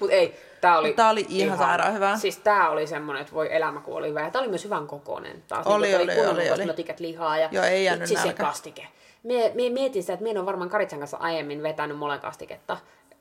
Mutta 0.00 0.14
ei, 0.16 0.40
tää 0.60 0.78
oli... 0.78 0.92
Tää 0.92 1.10
oli 1.10 1.26
ihan 1.28 1.58
sairaan 1.58 1.94
hyvä. 1.94 2.16
Siis 2.16 2.36
tää 2.36 2.70
oli 2.70 2.86
semmonen, 2.86 3.20
että 3.20 3.32
voi 3.34 3.48
elämä 3.56 3.80
kun 3.80 3.96
oli 3.96 4.08
hyvä. 4.08 4.20
Ja 4.20 4.30
tää 4.30 4.40
oli 4.40 4.48
myös 4.48 4.64
hyvän 4.64 4.86
kokoinen. 4.86 5.42
Taas 5.48 5.66
Oli, 5.66 5.86
niin, 5.86 5.96
oli, 5.96 6.04
oli, 6.04 6.14
kokoiset 6.28 6.52
oli. 6.52 6.64
notikat 6.66 7.00
lihaa 7.00 7.38
ja 7.38 7.48
Joo, 7.52 7.64
ei 7.64 7.84
jäänyt 7.84 8.08
se 8.08 8.14
nälkä. 8.14 8.44
kastike. 8.44 8.86
Mie, 9.22 9.52
mie 9.54 9.70
mietin 9.70 10.02
sitä, 10.02 10.12
että 10.12 10.22
mie 10.22 10.30
en 10.30 10.38
ole 10.38 10.46
varmaan 10.46 10.70
Karitsan 10.70 10.98
kanssa 10.98 11.16
aiemmin 11.16 11.62
vetänyt 11.62 11.96
molekastiketta. 11.98 12.76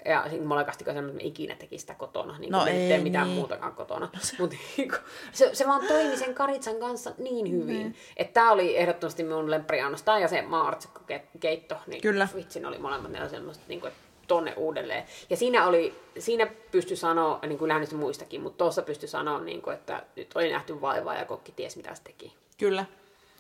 Ja 0.06 0.26
siis 0.30 0.44
molekastike 0.44 0.92
on 0.92 0.96
semmoinen, 0.96 1.16
että 1.16 1.26
mä 1.26 1.30
ikinä 1.30 1.56
teki 1.56 1.78
sitä 1.78 1.94
kotona. 1.96 2.38
Niin 2.38 2.52
No 2.52 2.60
no, 2.60 2.66
ei 2.66 2.88
tee 2.88 2.98
mitään 2.98 3.28
niin. 3.28 3.38
muutakaan 3.38 3.74
kotona. 3.76 4.10
Mut 4.40 4.54
niinku, 4.78 4.96
se, 5.32 5.50
se 5.56 5.68
vaan 5.68 5.88
toimi 5.88 6.18
sen 6.18 6.34
Karitsan 6.34 6.80
kanssa 6.80 7.12
niin 7.18 7.52
hyvin. 7.52 7.88
Mm. 7.88 7.94
Että 8.18 8.34
tää 8.34 8.52
oli 8.52 8.78
ehdottomasti 8.78 9.24
mun 9.24 9.52
lemppariannos. 9.52 10.04
Tää 10.04 10.20
ja 10.20 10.28
se 10.28 10.42
maartsikkokeitto. 10.42 11.76
Niin 11.88 12.02
Kyllä. 12.02 12.28
Vitsi, 12.36 12.60
ne 12.60 12.68
oli 12.68 12.78
molemmat 12.78 13.12
ne 13.12 13.22
oli 13.22 13.30
semmoista, 13.30 13.64
niin 13.68 13.82
kuin, 13.82 13.94
tonne 14.30 14.54
uudelleen. 14.58 15.04
Ja 15.30 15.38
siinä 15.38 15.68
oli, 15.68 15.96
siinä 16.20 16.48
pystyi 16.72 16.98
sanoa, 16.98 17.40
niin 17.48 17.58
kuin 17.58 17.70
lähdöstä 17.70 17.96
muistakin, 17.96 18.42
mutta 18.42 18.58
tuossa 18.58 18.82
pystyi 18.82 19.10
sanoa, 19.10 19.40
niin 19.40 19.62
kuin, 19.62 19.74
että 19.74 20.04
nyt 20.16 20.32
oli 20.36 20.52
nähty 20.52 20.82
vaivaa 20.82 21.16
ja 21.16 21.26
kokki 21.26 21.52
ties 21.52 21.78
mitä 21.78 21.96
se 21.96 22.04
teki. 22.04 22.34
Kyllä, 22.58 22.86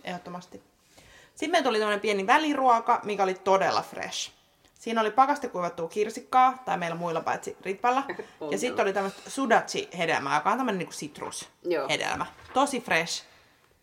ehdottomasti. 0.04 0.62
Sitten 1.36 1.51
meillä 1.51 1.66
tuli 1.66 1.80
tämmöinen 1.80 2.00
pieni 2.00 2.28
väliruoka, 2.28 3.00
mikä 3.04 3.24
oli 3.24 3.34
todella 3.34 3.82
fresh. 3.82 4.32
Siinä 4.80 5.02
oli 5.02 5.12
pakastekuivattua 5.12 5.88
kirsikkaa, 5.88 6.58
tai 6.66 6.78
meillä 6.78 6.96
muilla 6.96 7.22
paitsi 7.22 7.58
Ritpalla. 7.62 8.04
Ja 8.52 8.58
sitten 8.58 8.84
oli 8.84 8.94
tämmöistä 8.94 9.30
sudachi-hedelmää, 9.30 10.36
joka 10.38 10.52
on 10.52 10.58
tämmöinen 10.58 10.78
niinku 10.80 10.94
Joo. 10.94 11.00
sitrushedelmä. 11.00 12.26
Tosi 12.54 12.82
fresh. 12.82 13.24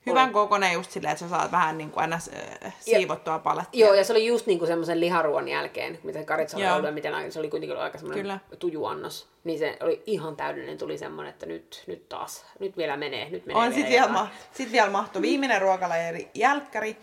Hyvän 0.07 0.33
kokoinen 0.33 0.73
just 0.73 0.91
silleen, 0.91 1.13
että 1.13 1.25
sä 1.25 1.29
saat 1.29 1.53
vähän 1.53 1.79
niin 1.79 1.91
kuin 1.91 2.01
aina 2.01 2.19
äh, 2.65 2.75
siivottua 2.81 3.39
palettia. 3.39 3.87
Joo, 3.87 3.95
ja 3.95 4.05
se 4.05 4.13
oli 4.13 4.27
just 4.27 4.47
niin 4.47 4.59
kuin 4.59 4.67
semmoisen 4.67 5.01
liharuon 5.01 5.49
jälkeen, 5.49 5.99
mitä 6.03 6.25
Karitsa 6.25 6.57
oli 6.57 6.69
ollut, 6.69 6.95
miten 6.95 7.33
se 7.33 7.39
oli 7.39 7.51
kuitenkin 7.51 7.79
aika 7.79 7.99
semmoinen 7.99 8.23
Kyllä. 8.23 8.39
tujuannos. 8.59 9.29
Niin 9.45 9.59
se 9.59 9.77
oli 9.81 10.03
ihan 10.07 10.37
täydellinen, 10.37 10.79
tuli 10.79 10.99
semmoinen, 10.99 11.33
että 11.33 11.47
nyt, 11.47 11.85
nyt 11.87 12.09
taas, 12.09 12.47
nyt 12.59 12.77
vielä 12.77 12.97
menee, 12.97 13.31
nyt 13.31 13.47
menee 13.47 13.63
On, 13.63 13.73
sitten 13.73 13.93
vielä, 13.93 14.09
ma- 14.09 14.29
sit 14.53 14.73
vielä 14.73 14.91
mahtui 14.91 15.23
viimeinen 15.23 15.63
ruokalaji, 15.63 16.29
jälkkäri, 16.35 16.97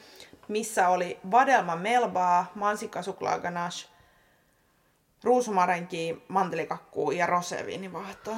missä 0.48 0.90
oli 0.90 1.20
vadelma 1.32 1.76
melbaa, 1.76 2.52
mansikkasuklaa 2.56 3.40
ganache, 3.40 3.88
ruusumarenki, 5.24 6.24
mantelikakkuu 6.28 7.12
ja 7.12 7.26
roseviinivaahtoa. 7.26 8.36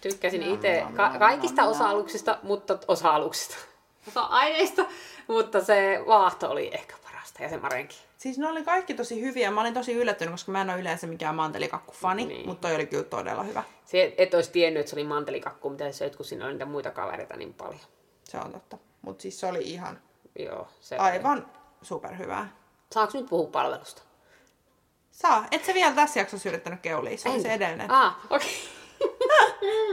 Tykkäsin 0.00 0.42
itse 0.42 0.84
ka- 0.96 1.18
kaikista 1.18 1.64
osa-aluksista, 1.64 2.38
mutta 2.42 2.78
osa-aluksista. 2.88 3.54
Osa-aineista, 4.08 4.84
mutta 5.28 5.64
se 5.64 6.00
vaahto 6.06 6.50
oli 6.50 6.70
ehkä 6.74 6.94
parasta 7.04 7.42
ja 7.42 7.48
se 7.48 7.56
marenki. 7.56 7.96
Siis 8.18 8.38
ne 8.38 8.48
oli 8.48 8.64
kaikki 8.64 8.94
tosi 8.94 9.20
hyviä. 9.20 9.50
Mä 9.50 9.60
olin 9.60 9.74
tosi 9.74 9.92
yllättynyt, 9.92 10.32
koska 10.32 10.52
mä 10.52 10.60
en 10.60 10.70
ole 10.70 10.80
yleensä 10.80 11.06
mikään 11.06 11.34
mantelikakkufani, 11.34 12.24
Niin. 12.26 12.48
mutta 12.48 12.68
toi 12.68 12.74
oli 12.76 12.86
kyllä 12.86 13.04
todella 13.04 13.42
hyvä. 13.42 13.62
Se, 13.84 14.14
et 14.18 14.34
olisi 14.34 14.50
tiennyt, 14.50 14.80
että 14.80 14.90
se 14.90 14.96
oli 14.96 15.04
mantelikakku, 15.04 15.70
mitä 15.70 15.92
söit, 15.92 16.16
kun 16.16 16.26
siinä 16.26 16.44
oli 16.44 16.52
niitä 16.52 16.64
muita 16.64 16.90
kavereita 16.90 17.36
niin 17.36 17.54
paljon. 17.54 17.80
Se 18.24 18.38
on 18.38 18.52
totta. 18.52 18.78
Mutta 19.02 19.22
siis 19.22 19.40
se 19.40 19.46
oli 19.46 19.58
ihan 19.62 19.98
Joo, 20.38 20.68
se 20.80 20.96
aivan 20.96 21.46
superhyvää. 21.82 22.48
Saanko 22.92 23.18
nyt 23.18 23.26
puhua 23.28 23.50
palvelusta? 23.50 24.02
Saa. 25.12 25.44
Et 25.50 25.64
sä 25.64 25.74
vielä 25.74 25.94
tässä 25.94 26.20
jaksossa 26.20 26.48
yrittänyt 26.48 26.80
keulia. 26.80 27.18
Se 27.18 27.28
oli 27.28 27.42
se 27.42 27.52
edellinen, 27.52 27.90
Ah, 27.90 28.16
okei. 28.30 28.68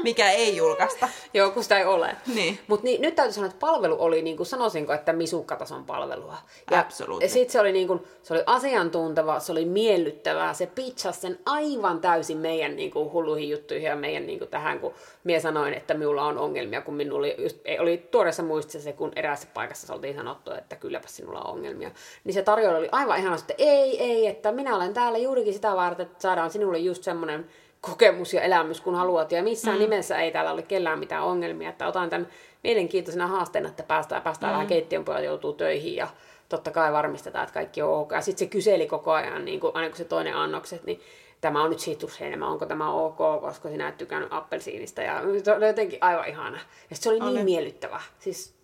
Mikä 0.04 0.32
ei 0.32 0.58
julkaista. 0.58 1.10
Joo, 1.34 1.52
kun 1.52 1.64
sitä 1.64 1.78
ei 1.78 1.86
ole. 1.86 2.16
Niin. 2.36 2.60
Mutta 2.68 2.84
niin, 2.84 3.02
nyt 3.02 3.16
täytyy 3.16 3.34
sanoa, 3.34 3.50
että 3.50 3.60
palvelu 3.60 3.96
oli, 4.00 4.22
niin 4.22 4.38
kuin 4.38 4.48
sanoisinko, 4.48 4.94
että 4.94 5.14
misukkatason 5.14 5.86
palvelua. 5.86 6.38
Absolutely. 6.80 7.26
Ja 7.26 7.30
sitten 7.30 7.52
se 7.52 7.60
oli, 7.60 7.72
niin 7.72 7.88
kuin, 7.88 8.04
se 8.24 8.34
oli 8.34 8.44
asiantunteva, 8.46 9.40
se 9.40 9.52
oli 9.52 9.66
miellyttävää, 9.66 10.54
se 10.54 10.68
pitchasi 10.68 11.22
sen 11.22 11.40
aivan 11.46 12.02
täysin 12.02 12.38
meidän 12.38 12.76
niin 12.76 12.92
kuin, 12.92 13.12
hulluihin 13.12 13.50
juttuihin 13.50 13.88
ja 13.88 13.96
meidän 13.96 14.28
niin 14.28 14.40
kuin, 14.40 14.50
tähän, 14.50 14.80
kun 14.80 14.94
minä 15.24 15.40
sanoin, 15.40 15.74
että 15.74 15.94
minulla 15.94 16.24
on 16.24 16.38
ongelmia, 16.38 16.82
kun 16.82 16.94
minulla 16.94 17.20
oli, 17.20 17.36
just, 17.38 17.58
ei, 17.66 17.80
oli 17.80 18.08
tuoreessa 18.12 18.44
muistissa 18.44 18.84
se, 18.84 18.94
kun 18.94 19.12
eräässä 19.16 19.48
paikassa 19.54 19.94
oltiin 19.94 20.16
sanottu, 20.16 20.52
että 20.52 20.76
kylläpä 20.76 21.08
sinulla 21.08 21.42
on 21.42 21.54
ongelmia. 21.54 21.92
Niin 22.24 22.34
se 22.34 22.42
tarjolla 22.42 22.78
oli 22.78 22.90
aivan 22.92 23.20
ihana, 23.20 23.36
että 23.36 23.54
ei, 23.58 24.04
ei, 24.04 24.28
että 24.28 24.52
minä 24.52 24.76
olen 24.76 24.94
täällä 24.94 25.18
juurikin 25.18 25.54
sitä 25.54 25.76
varten, 25.76 26.06
että 26.06 26.22
saadaan 26.22 26.52
sinulle 26.52 26.78
just 26.78 27.04
semmoinen 27.04 27.50
kokemus 27.86 28.34
ja 28.34 28.42
elämys, 28.42 28.82
kun 28.82 28.96
haluat. 28.96 29.32
Ja 29.32 29.44
missään 29.44 29.78
mm. 29.78 29.82
nimessä 29.82 30.18
ei 30.18 30.32
täällä 30.32 30.52
ole 30.52 30.62
kellään 30.62 31.00
mitään 31.00 31.24
ongelmia. 31.24 31.70
Että 31.70 31.88
otan 31.88 32.10
tämän 32.10 32.28
mielenkiintoisena 32.64 33.28
haasteena, 33.28 33.70
että 33.70 33.84
päästään, 33.84 34.22
päästään 34.22 34.52
mm. 34.52 34.54
vähän 34.54 34.68
keittiön 34.68 35.06
puolella 35.06 35.26
joutuu 35.26 35.54
töihin 35.54 35.96
ja 35.96 36.08
totta 36.50 36.72
kai 36.72 36.94
varmistetaan, 36.94 37.44
että 37.44 37.54
kaikki 37.54 37.82
on 37.82 37.94
ok. 37.94 38.12
Ja 38.12 38.22
sitten 38.22 38.40
se 38.40 38.52
kyseli 38.52 38.88
koko 38.88 39.12
ajan, 39.12 39.46
niin 39.46 39.60
kuin, 39.60 39.76
aina 39.76 39.90
kun 39.90 39.98
se 39.98 40.06
toinen 40.06 40.36
annokset, 40.36 40.84
niin 40.84 41.02
tämä 41.42 41.64
on 41.64 41.70
nyt 41.70 41.80
sitrushedelmä, 41.80 42.48
onko 42.48 42.66
tämä 42.66 42.92
ok, 42.92 43.42
koska 43.42 43.70
sinä 43.70 43.88
et 43.88 43.98
tykännyt 43.98 44.34
appelsiinista. 44.34 45.02
Ja 45.02 45.22
se 45.44 45.54
oli 45.54 45.68
jotenkin 45.68 46.00
aivan 46.02 46.28
ihana. 46.28 46.60
Ja 46.90 46.96
se 46.96 47.10
oli, 47.10 47.18
oli. 47.18 47.28
Oli. 47.28 47.36
niin 47.36 47.46
miellyttävä. 47.46 48.02
Siis 48.20 48.56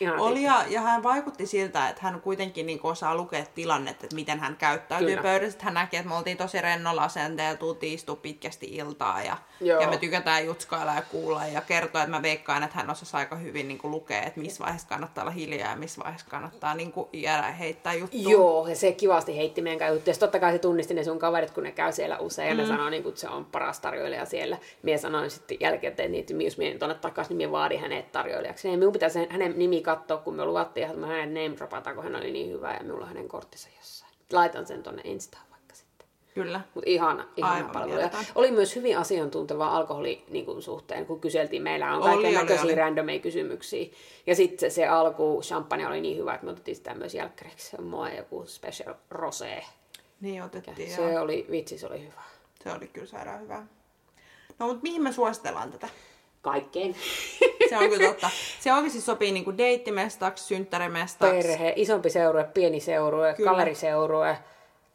ihana 0.00 0.22
Oli 0.22 0.42
ja, 0.42 0.64
ja 0.68 0.80
hän 0.80 1.02
vaikutti 1.02 1.46
siltä, 1.46 1.88
että 1.88 2.02
hän 2.02 2.20
kuitenkin 2.20 2.66
niin 2.66 2.80
osaa 2.82 3.14
lukea 3.14 3.44
tilannetta, 3.54 4.06
että 4.06 4.16
miten 4.16 4.40
hän 4.40 4.56
käyttäytyy 4.56 5.08
Kyllä. 5.08 5.22
pöydässä. 5.22 5.58
Hän 5.62 5.74
näki, 5.74 5.96
että 5.96 6.08
me 6.08 6.16
oltiin 6.16 6.36
tosi 6.36 6.60
rennolla 6.60 7.02
asenteella, 7.02 7.56
tultiin 7.56 7.94
istua 7.94 8.16
pitkästi 8.16 8.66
iltaa 8.66 9.22
ja, 9.22 9.36
Joo. 9.60 9.80
ja 9.80 9.88
me 9.88 9.96
tykätään 9.96 10.46
jutskailla 10.46 10.94
ja 10.94 11.02
kuulla 11.02 11.46
ja 11.46 11.60
kertoa, 11.60 12.02
että 12.02 12.16
mä 12.16 12.22
veikkaan, 12.22 12.62
että 12.62 12.76
hän 12.76 12.90
osasi 12.90 13.16
aika 13.16 13.36
hyvin 13.36 13.68
niin 13.68 13.78
kuin 13.78 13.90
lukea, 13.90 14.22
että 14.22 14.40
missä 14.40 14.64
vaiheessa 14.64 14.88
kannattaa 14.88 15.24
olla 15.24 15.30
hiljaa 15.30 15.70
ja 15.70 15.76
missä 15.76 16.00
vaiheessa 16.04 16.26
kannattaa 16.30 16.74
niin 16.74 16.92
kuin 16.92 17.08
jäädä 17.12 17.52
heittää 17.52 17.94
juttua. 17.94 18.32
Joo, 18.32 18.68
ja 18.68 18.76
se 18.76 18.92
kivasti 18.92 19.36
heitti 19.36 19.62
meidän 19.62 19.78
kanssa 19.78 19.94
juttuja. 19.94 20.16
Totta 20.16 20.40
kai 20.40 20.52
se 20.52 20.58
tunnisti 20.58 20.94
ne 20.94 21.04
sun 21.04 21.18
kaverit, 21.18 21.50
kun 21.50 21.62
ne 21.62 21.72
käy 21.72 21.92
siellä 21.92 22.18
usein, 22.18 22.48
ja 22.48 22.54
ne 22.54 22.66
sanoo, 22.66 22.90
niin 22.90 23.02
kuin, 23.02 23.10
että 23.10 23.20
se 23.20 23.28
on 23.28 23.44
paras 23.44 23.80
tarjoilija 23.80 24.24
siellä. 24.24 24.58
Mie 24.82 24.98
sanoin 24.98 25.30
sitten 25.30 25.56
jälkikäteen, 25.60 26.14
että 26.14 26.34
jos 26.34 26.58
mie 26.58 26.78
tuonne 26.78 26.94
takaisin, 26.94 27.28
niin 27.28 27.36
mie 27.36 27.52
vaadin 27.52 27.80
hänet 27.80 28.12
tarjoilijaksi. 28.12 28.68
Ja 28.68 28.78
minun 28.78 28.92
pitäisi 28.92 29.18
hänen 29.30 29.58
nimi 29.58 29.80
katsoa, 29.96 30.16
kun 30.16 30.34
me 30.34 30.44
luvattiin, 30.44 30.86
että 30.86 30.98
me 30.98 31.06
hänen 31.06 31.34
name 31.34 31.56
dropataan, 31.56 31.96
kun 31.96 32.04
hän 32.04 32.16
oli 32.16 32.30
niin 32.30 32.50
hyvä, 32.50 32.74
ja 32.74 32.80
minulla 32.82 33.02
on 33.02 33.08
hänen 33.08 33.28
korttinsa 33.28 33.68
jossain. 33.78 34.12
Laitan 34.32 34.66
sen 34.66 34.82
tonne 34.82 35.02
Instaan 35.04 35.44
vaikka 35.50 35.74
sitten. 35.74 36.08
Kyllä. 36.34 36.60
Mutta 36.74 36.90
ihana, 36.90 37.28
ihana 37.36 37.54
Aivan 37.54 37.70
palvelu. 37.70 38.00
Ja 38.00 38.10
oli 38.34 38.50
myös 38.50 38.76
hyvin 38.76 38.98
asiantunteva 38.98 39.68
alkoholi 39.68 40.24
niin 40.30 40.44
kuin, 40.44 40.62
suhteen, 40.62 41.06
kun 41.06 41.20
kyseltiin. 41.20 41.62
Meillä 41.62 41.94
on 41.94 42.02
kaiken 42.02 42.34
näköisiä 42.34 42.74
randomeja 42.74 43.18
kysymyksiä. 43.18 43.86
Ja 44.26 44.34
sitten 44.34 44.70
se, 44.70 44.74
se 44.74 44.86
alku 44.86 45.40
champagne 45.44 45.86
oli 45.86 46.00
niin 46.00 46.16
hyvä, 46.16 46.34
että 46.34 46.44
me 46.44 46.52
otettiin 46.52 46.76
sitä 46.76 46.94
myös 46.94 47.14
jälkkäriksi. 47.14 47.80
Mua 47.80 48.08
joku 48.08 48.44
special 48.46 48.94
rosé. 49.14 49.64
Niin 50.20 50.42
otettiin. 50.42 50.90
Se 50.90 51.12
joo. 51.12 51.22
oli, 51.22 51.46
vitsi, 51.50 51.78
se 51.78 51.86
oli 51.86 52.00
hyvä. 52.02 52.22
Se 52.64 52.72
oli 52.72 52.88
kyllä 52.88 53.06
sairaan 53.06 53.40
hyvä. 53.40 53.62
No 54.58 54.66
mutta 54.66 54.82
mihin 54.82 55.02
me 55.02 55.12
suositellaan 55.12 55.72
tätä? 55.72 55.88
Kaikkeen. 56.42 56.94
Se 57.68 57.76
on 57.78 57.88
kyllä 57.90 58.08
totta. 58.08 58.30
Se 58.60 58.74
oikeasti 58.74 59.00
sopii 59.00 59.32
niinku 59.32 59.58
deittimestaksi, 59.58 60.44
synttärimestaksi. 60.44 61.48
Perhe, 61.48 61.72
isompi 61.76 62.10
seurue, 62.10 62.44
pieni 62.54 62.80
seurue, 62.80 63.34
Kyllä. 63.34 63.50
kaveriseurue. 63.50 64.38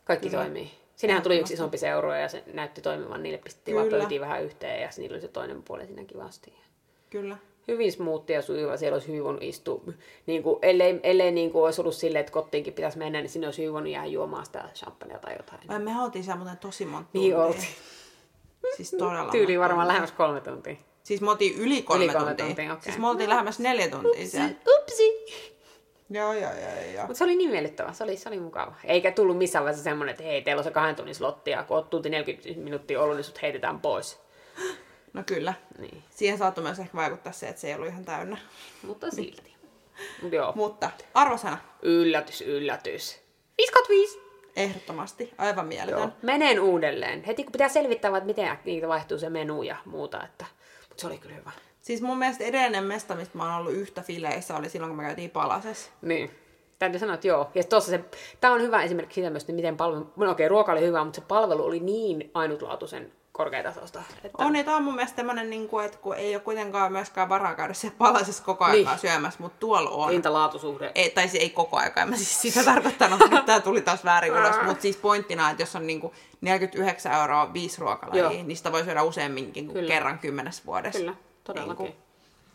Kaikki 0.03 0.29
Kyllä. 0.29 0.43
toimii. 0.43 0.71
Siinähän 0.95 1.23
tuli 1.23 1.39
yksi 1.39 1.53
isompi 1.53 1.77
seurue 1.77 2.21
ja 2.21 2.29
se 2.29 2.43
näytti 2.53 2.81
toimivan. 2.81 3.23
Niille 3.23 3.37
pistettiin 3.37 3.77
vaan 3.77 3.87
pöytiin 3.89 4.21
vähän 4.21 4.43
yhteen 4.43 4.81
ja 4.81 4.89
niillä 4.97 5.13
oli 5.13 5.21
se 5.21 5.27
toinen 5.27 5.63
puoli 5.63 5.85
siinä 5.85 6.03
kivasti. 6.03 6.53
Kyllä. 7.09 7.37
hyvin 7.67 7.91
smoothia 7.91 8.35
ja 8.35 8.41
sujuva, 8.41 8.77
siellä 8.77 8.95
olisi 8.95 9.07
hyvin 9.07 9.23
voinut 9.23 9.43
istua. 9.43 9.81
Niin 10.25 10.43
kuin, 10.43 10.59
ellei 10.61 10.99
ellei 11.03 11.31
niin 11.31 11.51
kuin 11.51 11.65
olisi 11.65 11.81
ollut 11.81 11.95
silleen, 11.95 12.19
että 12.19 12.31
kotiinkin 12.33 12.73
pitäisi 12.73 12.97
mennä, 12.97 13.21
niin 13.21 13.29
sinne 13.29 13.47
olisi 13.47 13.61
hyvin 13.61 13.73
voinut 13.73 13.91
jäädä 13.91 14.07
juomaan 14.07 14.45
sitä 14.45 14.69
champagnea 14.73 15.19
tai 15.19 15.33
jotain. 15.37 15.59
Vai 15.67 15.79
me 15.79 16.01
oltiin 16.03 16.23
siellä 16.23 16.37
muuten 16.39 16.57
tosi 16.57 16.85
monta 16.85 17.09
Niin 17.13 17.31
tuntia. 17.33 17.47
oltiin. 17.47 17.67
Siis 18.77 18.91
todella 18.91 19.31
Tyyli 19.31 19.59
varmaan 19.59 19.87
lähemmäs 19.87 20.11
kolme 20.11 20.41
tuntia. 20.41 20.75
Siis 21.03 21.21
me 21.21 21.31
oltiin 21.31 21.57
yli 21.59 21.81
kolme, 21.81 22.03
Yli 22.05 22.13
kolme 22.13 22.27
tuntia. 22.27 22.45
tuntia, 22.45 22.73
okei. 22.73 22.83
Siis 22.83 22.97
me 22.97 23.09
oltiin 23.09 23.29
lähemmäs 23.29 23.59
neljä 23.59 23.87
tuntia 23.89 24.27
siellä. 24.27 24.49
Upsi! 24.79 25.25
Joo, 26.09 26.33
joo, 26.33 26.51
joo, 26.51 26.91
joo. 26.93 27.01
Mutta 27.07 27.17
se 27.17 27.23
oli 27.23 27.35
niin 27.35 27.49
miellyttävä, 27.51 27.93
se 27.93 28.03
oli, 28.03 28.17
se 28.17 28.29
oli 28.29 28.39
mukava. 28.39 28.75
Eikä 28.83 29.11
tullut 29.11 29.37
missään 29.37 29.63
vaiheessa 29.65 29.83
semmoinen, 29.83 30.13
että 30.13 30.23
hei, 30.23 30.41
teillä 30.41 30.59
on 30.59 30.63
se 30.63 30.71
kahden 30.71 30.95
tunnin 30.95 31.15
slotti, 31.15 31.51
ja 31.51 31.63
kun 31.63 31.77
oot 31.77 31.89
tunti 31.89 32.09
40 32.09 32.49
minuuttia 32.63 33.01
ollut, 33.01 33.15
niin 33.15 33.23
sut 33.23 33.41
heitetään 33.41 33.79
pois. 33.79 34.19
No 35.13 35.23
kyllä. 35.25 35.53
Niin. 35.77 36.03
Siihen 36.09 36.37
saattoi 36.37 36.63
myös 36.63 36.79
ehkä 36.79 36.97
vaikuttaa 36.97 37.33
se, 37.33 37.47
että 37.47 37.61
se 37.61 37.67
ei 37.67 37.75
ollut 37.75 37.87
ihan 37.87 38.05
täynnä. 38.05 38.37
Mutta 38.83 39.11
silti. 39.11 39.53
Mut 40.21 40.33
joo. 40.33 40.51
Mutta 40.55 40.89
arvosana, 41.13 41.57
Yllätys, 41.81 42.41
yllätys. 42.41 43.19
55. 43.57 44.19
ehdottomasti, 44.55 45.33
aivan 45.37 45.67
mieletön. 45.67 45.99
Joo. 45.99 46.09
Menen 46.21 46.59
uudelleen. 46.59 47.23
Heti 47.23 47.43
kun 47.43 47.51
pitää 47.51 47.69
selvittää, 47.69 48.17
että 48.17 48.25
miten 48.25 48.57
niitä 48.65 48.87
vaihtuu 48.87 49.17
se 49.19 49.29
menu 49.29 49.63
ja 49.63 49.75
muuta. 49.85 50.23
Että... 50.23 50.45
Mutta 50.93 51.01
se 51.01 51.07
oli 51.07 51.17
kyllä 51.17 51.35
hyvä. 51.35 51.51
Siis 51.81 52.01
mun 52.01 52.17
mielestä 52.17 52.43
edellinen 52.43 52.83
mesta, 52.83 53.15
mistä 53.15 53.37
mä 53.37 53.43
oon 53.43 53.61
ollut 53.61 53.73
yhtä 53.73 54.01
fileissä, 54.01 54.55
oli 54.55 54.69
silloin, 54.69 54.89
kun 54.89 54.97
me 54.97 55.03
käytiin 55.03 55.29
Palasessa. 55.29 55.91
Niin. 56.01 56.31
Täytyy 56.79 56.99
sanoa, 56.99 57.15
että 57.15 57.27
joo. 57.27 57.51
Ja 57.55 57.63
tossa 57.63 57.89
se, 57.89 58.03
tää 58.41 58.51
on 58.51 58.61
hyvä 58.61 58.83
esimerkki 58.83 59.13
siitä 59.13 59.29
myös, 59.29 59.43
että 59.43 59.53
miten 59.53 59.77
palvelu, 59.77 60.13
no 60.15 60.31
okei, 60.31 60.47
ruoka 60.47 60.71
oli 60.71 60.81
hyvä, 60.81 61.03
mutta 61.03 61.21
se 61.21 61.27
palvelu 61.27 61.63
oli 61.63 61.79
niin 61.79 62.31
ainutlaatuisen 62.33 63.11
korkeatasosta. 63.33 64.03
Että... 64.23 64.45
On, 64.45 64.55
ja 64.55 64.63
tää 64.63 64.75
on 64.75 64.83
mun 64.83 64.95
mielestä 64.95 65.15
tämmönen, 65.15 65.49
niin 65.49 65.67
kuin, 65.69 65.85
että 65.85 65.97
kun 65.97 66.15
ei 66.15 66.35
ole 66.35 66.43
kuitenkaan 66.43 66.91
myöskään 66.91 67.29
varaa 67.29 67.55
käydä 67.55 67.73
siellä 67.73 67.97
Palasessa 67.97 68.43
koko 68.43 68.65
aikaa 68.65 68.93
Niin. 68.93 68.99
syömässä, 68.99 69.39
mutta 69.43 69.57
tuolla 69.59 69.89
on. 69.89 70.09
Hinta-laatusuhde. 70.11 70.91
Ei, 70.95 71.09
tai 71.09 71.27
se 71.27 71.37
ei 71.37 71.49
koko 71.49 71.77
aika, 71.77 72.01
en 72.01 72.09
mä 72.09 72.15
siis 72.15 72.41
sitä 72.41 72.63
tarkoittanut, 72.63 73.21
että 73.25 73.41
tämä 73.41 73.59
tuli 73.59 73.81
taas 73.81 74.05
väärin 74.05 74.33
ulos, 74.33 74.55
mutta 74.65 74.81
siis 74.81 74.97
pointtina, 74.97 75.49
että 75.49 75.63
jos 75.63 75.75
on 75.75 75.87
niinku 75.87 76.13
49 76.41 77.13
euroa 77.13 77.53
viisi 77.53 77.81
ruokalajia, 77.81 78.23
Joo. 78.23 78.31
niin 78.31 78.57
sitä 78.57 78.71
voi 78.71 78.83
syödä 78.83 79.03
useamminkin 79.03 79.65
kuin 79.65 79.73
Kyllä. 79.73 79.93
kerran 79.93 80.19
kymmenessä 80.19 80.63
vuodessa. 80.65 80.99
Kyllä, 80.99 81.13
todellakin. 81.43 81.85
Niin 81.85 81.97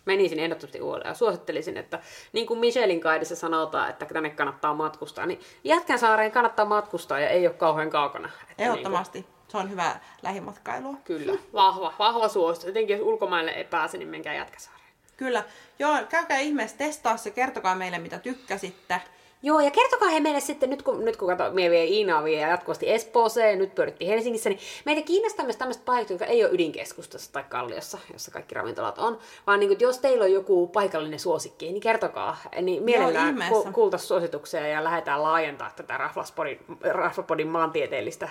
Menisin 0.05 0.39
ehdottomasti 0.39 0.81
uudelleen 0.81 1.11
ja 1.11 1.15
suosittelisin, 1.15 1.77
että 1.77 1.99
niin 2.33 2.47
kuin 2.47 2.61
Michelin 2.61 3.01
kaidissa 3.01 3.37
sanotaan, 3.37 3.91
että 3.91 4.07
tänne 4.07 4.31
kannattaa 4.31 4.75
matkustaa, 4.75 5.27
niin 5.27 5.41
Jätkänsaareen 5.65 6.33
kannattaa 6.33 6.65
matkustaa 6.65 7.21
ja 7.21 7.29
ei 7.29 7.47
ole 7.47 7.55
kauhean 7.55 7.91
kaukana. 7.91 8.31
Että 8.51 8.63
Ehdottomasti. 8.65 9.27
Se 9.49 9.57
on 9.59 9.71
hyvä 9.71 10.01
lähimatkailua. 10.23 10.95
Kyllä, 11.05 11.33
vahva, 11.53 11.95
vahva 11.99 12.29
suositus. 12.29 12.67
Jotenkin 12.67 12.97
jos 12.97 13.07
ulkomaille 13.07 13.51
ei 13.51 13.65
pääse, 13.65 13.99
niin 13.99 14.09
menkää 14.09 14.35
Jätkäsaareen. 14.35 14.89
Kyllä. 15.17 15.45
Joo, 15.79 15.99
käykää 16.09 16.39
ihmeessä 16.39 16.77
testaa 16.77 17.17
se, 17.17 17.31
kertokaa 17.31 17.75
meille 17.75 17.99
mitä 17.99 18.19
tykkäsitte. 18.19 19.01
Joo, 19.43 19.61
ja 19.61 19.71
kertokaa 19.71 20.09
he 20.09 20.21
meille 20.21 20.41
sitten, 20.41 20.71
nyt 20.71 20.83
kun, 20.83 21.05
nyt 21.05 21.17
kun 21.17 21.29
kato, 21.29 21.51
mie 21.53 21.71
vie 21.71 21.85
Iinaa 21.85 22.25
vie 22.25 22.41
jatkuvasti 22.41 22.91
Espooseen, 22.91 23.59
nyt 23.59 23.75
pyörittiin 23.75 24.11
Helsingissä, 24.11 24.49
niin 24.49 24.61
meitä 24.85 25.03
kiinnostaa 25.03 25.45
myös 25.45 25.57
tämmöiset 25.57 25.85
paikat, 25.85 26.11
jotka 26.11 26.25
ei 26.25 26.45
ole 26.45 26.53
ydinkeskustassa 26.53 27.33
tai 27.33 27.45
Kalliossa, 27.49 27.99
jossa 28.13 28.31
kaikki 28.31 28.55
ravintolat 28.55 28.99
on, 28.99 29.19
vaan 29.47 29.61
niin 29.61 29.69
kuin, 29.69 29.81
jos 29.81 29.99
teillä 29.99 30.25
on 30.25 30.33
joku 30.33 30.67
paikallinen 30.67 31.21
suosikki, 31.21 31.67
niin 31.73 31.81
kertokaa. 31.81 32.37
Niin 32.63 32.83
mielellään 32.83 33.29
ihmeessä. 33.29 33.65
ku, 33.65 33.73
kuulta 33.73 33.99
suosituksia 33.99 34.67
ja 34.67 34.85
lähdetään 34.85 35.23
laajentaa 35.23 35.71
tätä 35.77 35.99
Raflaspodin, 35.99 36.61
Raflapodin 36.81 37.49
maantieteellistä 37.49 38.29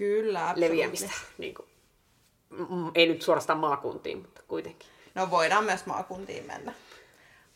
Kyllä, 0.00 0.52
leviämistä. 0.56 1.10
Niin 1.38 1.54
kuin, 1.54 1.68
mm, 2.50 2.90
ei 2.94 3.06
nyt 3.06 3.22
suorastaan 3.22 3.58
maakuntiin, 3.58 4.18
mutta 4.18 4.42
kuitenkin. 4.48 4.88
No 5.14 5.30
voidaan 5.30 5.64
myös 5.64 5.86
maakuntiin 5.86 6.46
mennä. 6.46 6.72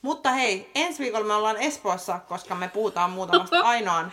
Mutta 0.02 0.32
hei, 0.32 0.70
ensi 0.74 1.02
viikolla 1.02 1.26
me 1.26 1.34
ollaan 1.34 1.56
Espoossa, 1.56 2.20
koska 2.28 2.54
me 2.54 2.68
puhutaan 2.68 3.10
muutamasta 3.10 3.60
ainoan 3.74 4.12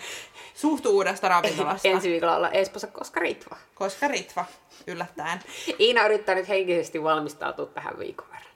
suht 0.55 0.85
uudesta 0.85 1.27
ravintolasta. 1.27 1.87
Ensi 1.87 2.09
viikolla 2.09 2.35
ollaan 2.35 2.53
Espoossa, 2.53 2.87
koska 2.87 3.19
Ritva. 3.19 3.57
Koska 3.75 4.07
Ritva, 4.07 4.45
yllättäen. 4.87 5.39
Iina 5.79 6.05
yrittää 6.05 6.35
nyt 6.35 6.47
henkisesti 6.47 7.03
valmistautua 7.03 7.65
tähän 7.65 7.99
viikon 7.99 8.27
verran. 8.27 8.51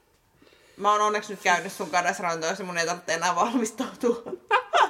Mä 0.77 0.91
oon 0.91 1.01
onneksi 1.01 1.33
nyt 1.33 1.41
käynyt 1.43 1.71
sun 1.71 1.89
kanssa 1.89 2.23
ravintolassa, 2.23 2.63
mun 2.63 2.77
ei 2.77 2.85
tarvitse 2.85 3.13
enää 3.13 3.35
valmistautua. 3.35 4.23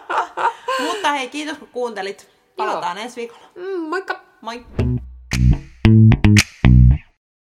Mutta 0.88 1.12
hei, 1.12 1.30
kiitos 1.30 1.58
kun 1.58 1.68
kuuntelit. 1.68 2.30
Palataan 2.56 2.98
ensi 2.98 3.16
viikolla. 3.16 3.48
Mm, 3.56 3.80
moikka! 3.82 4.25
Moin. 4.46 5.05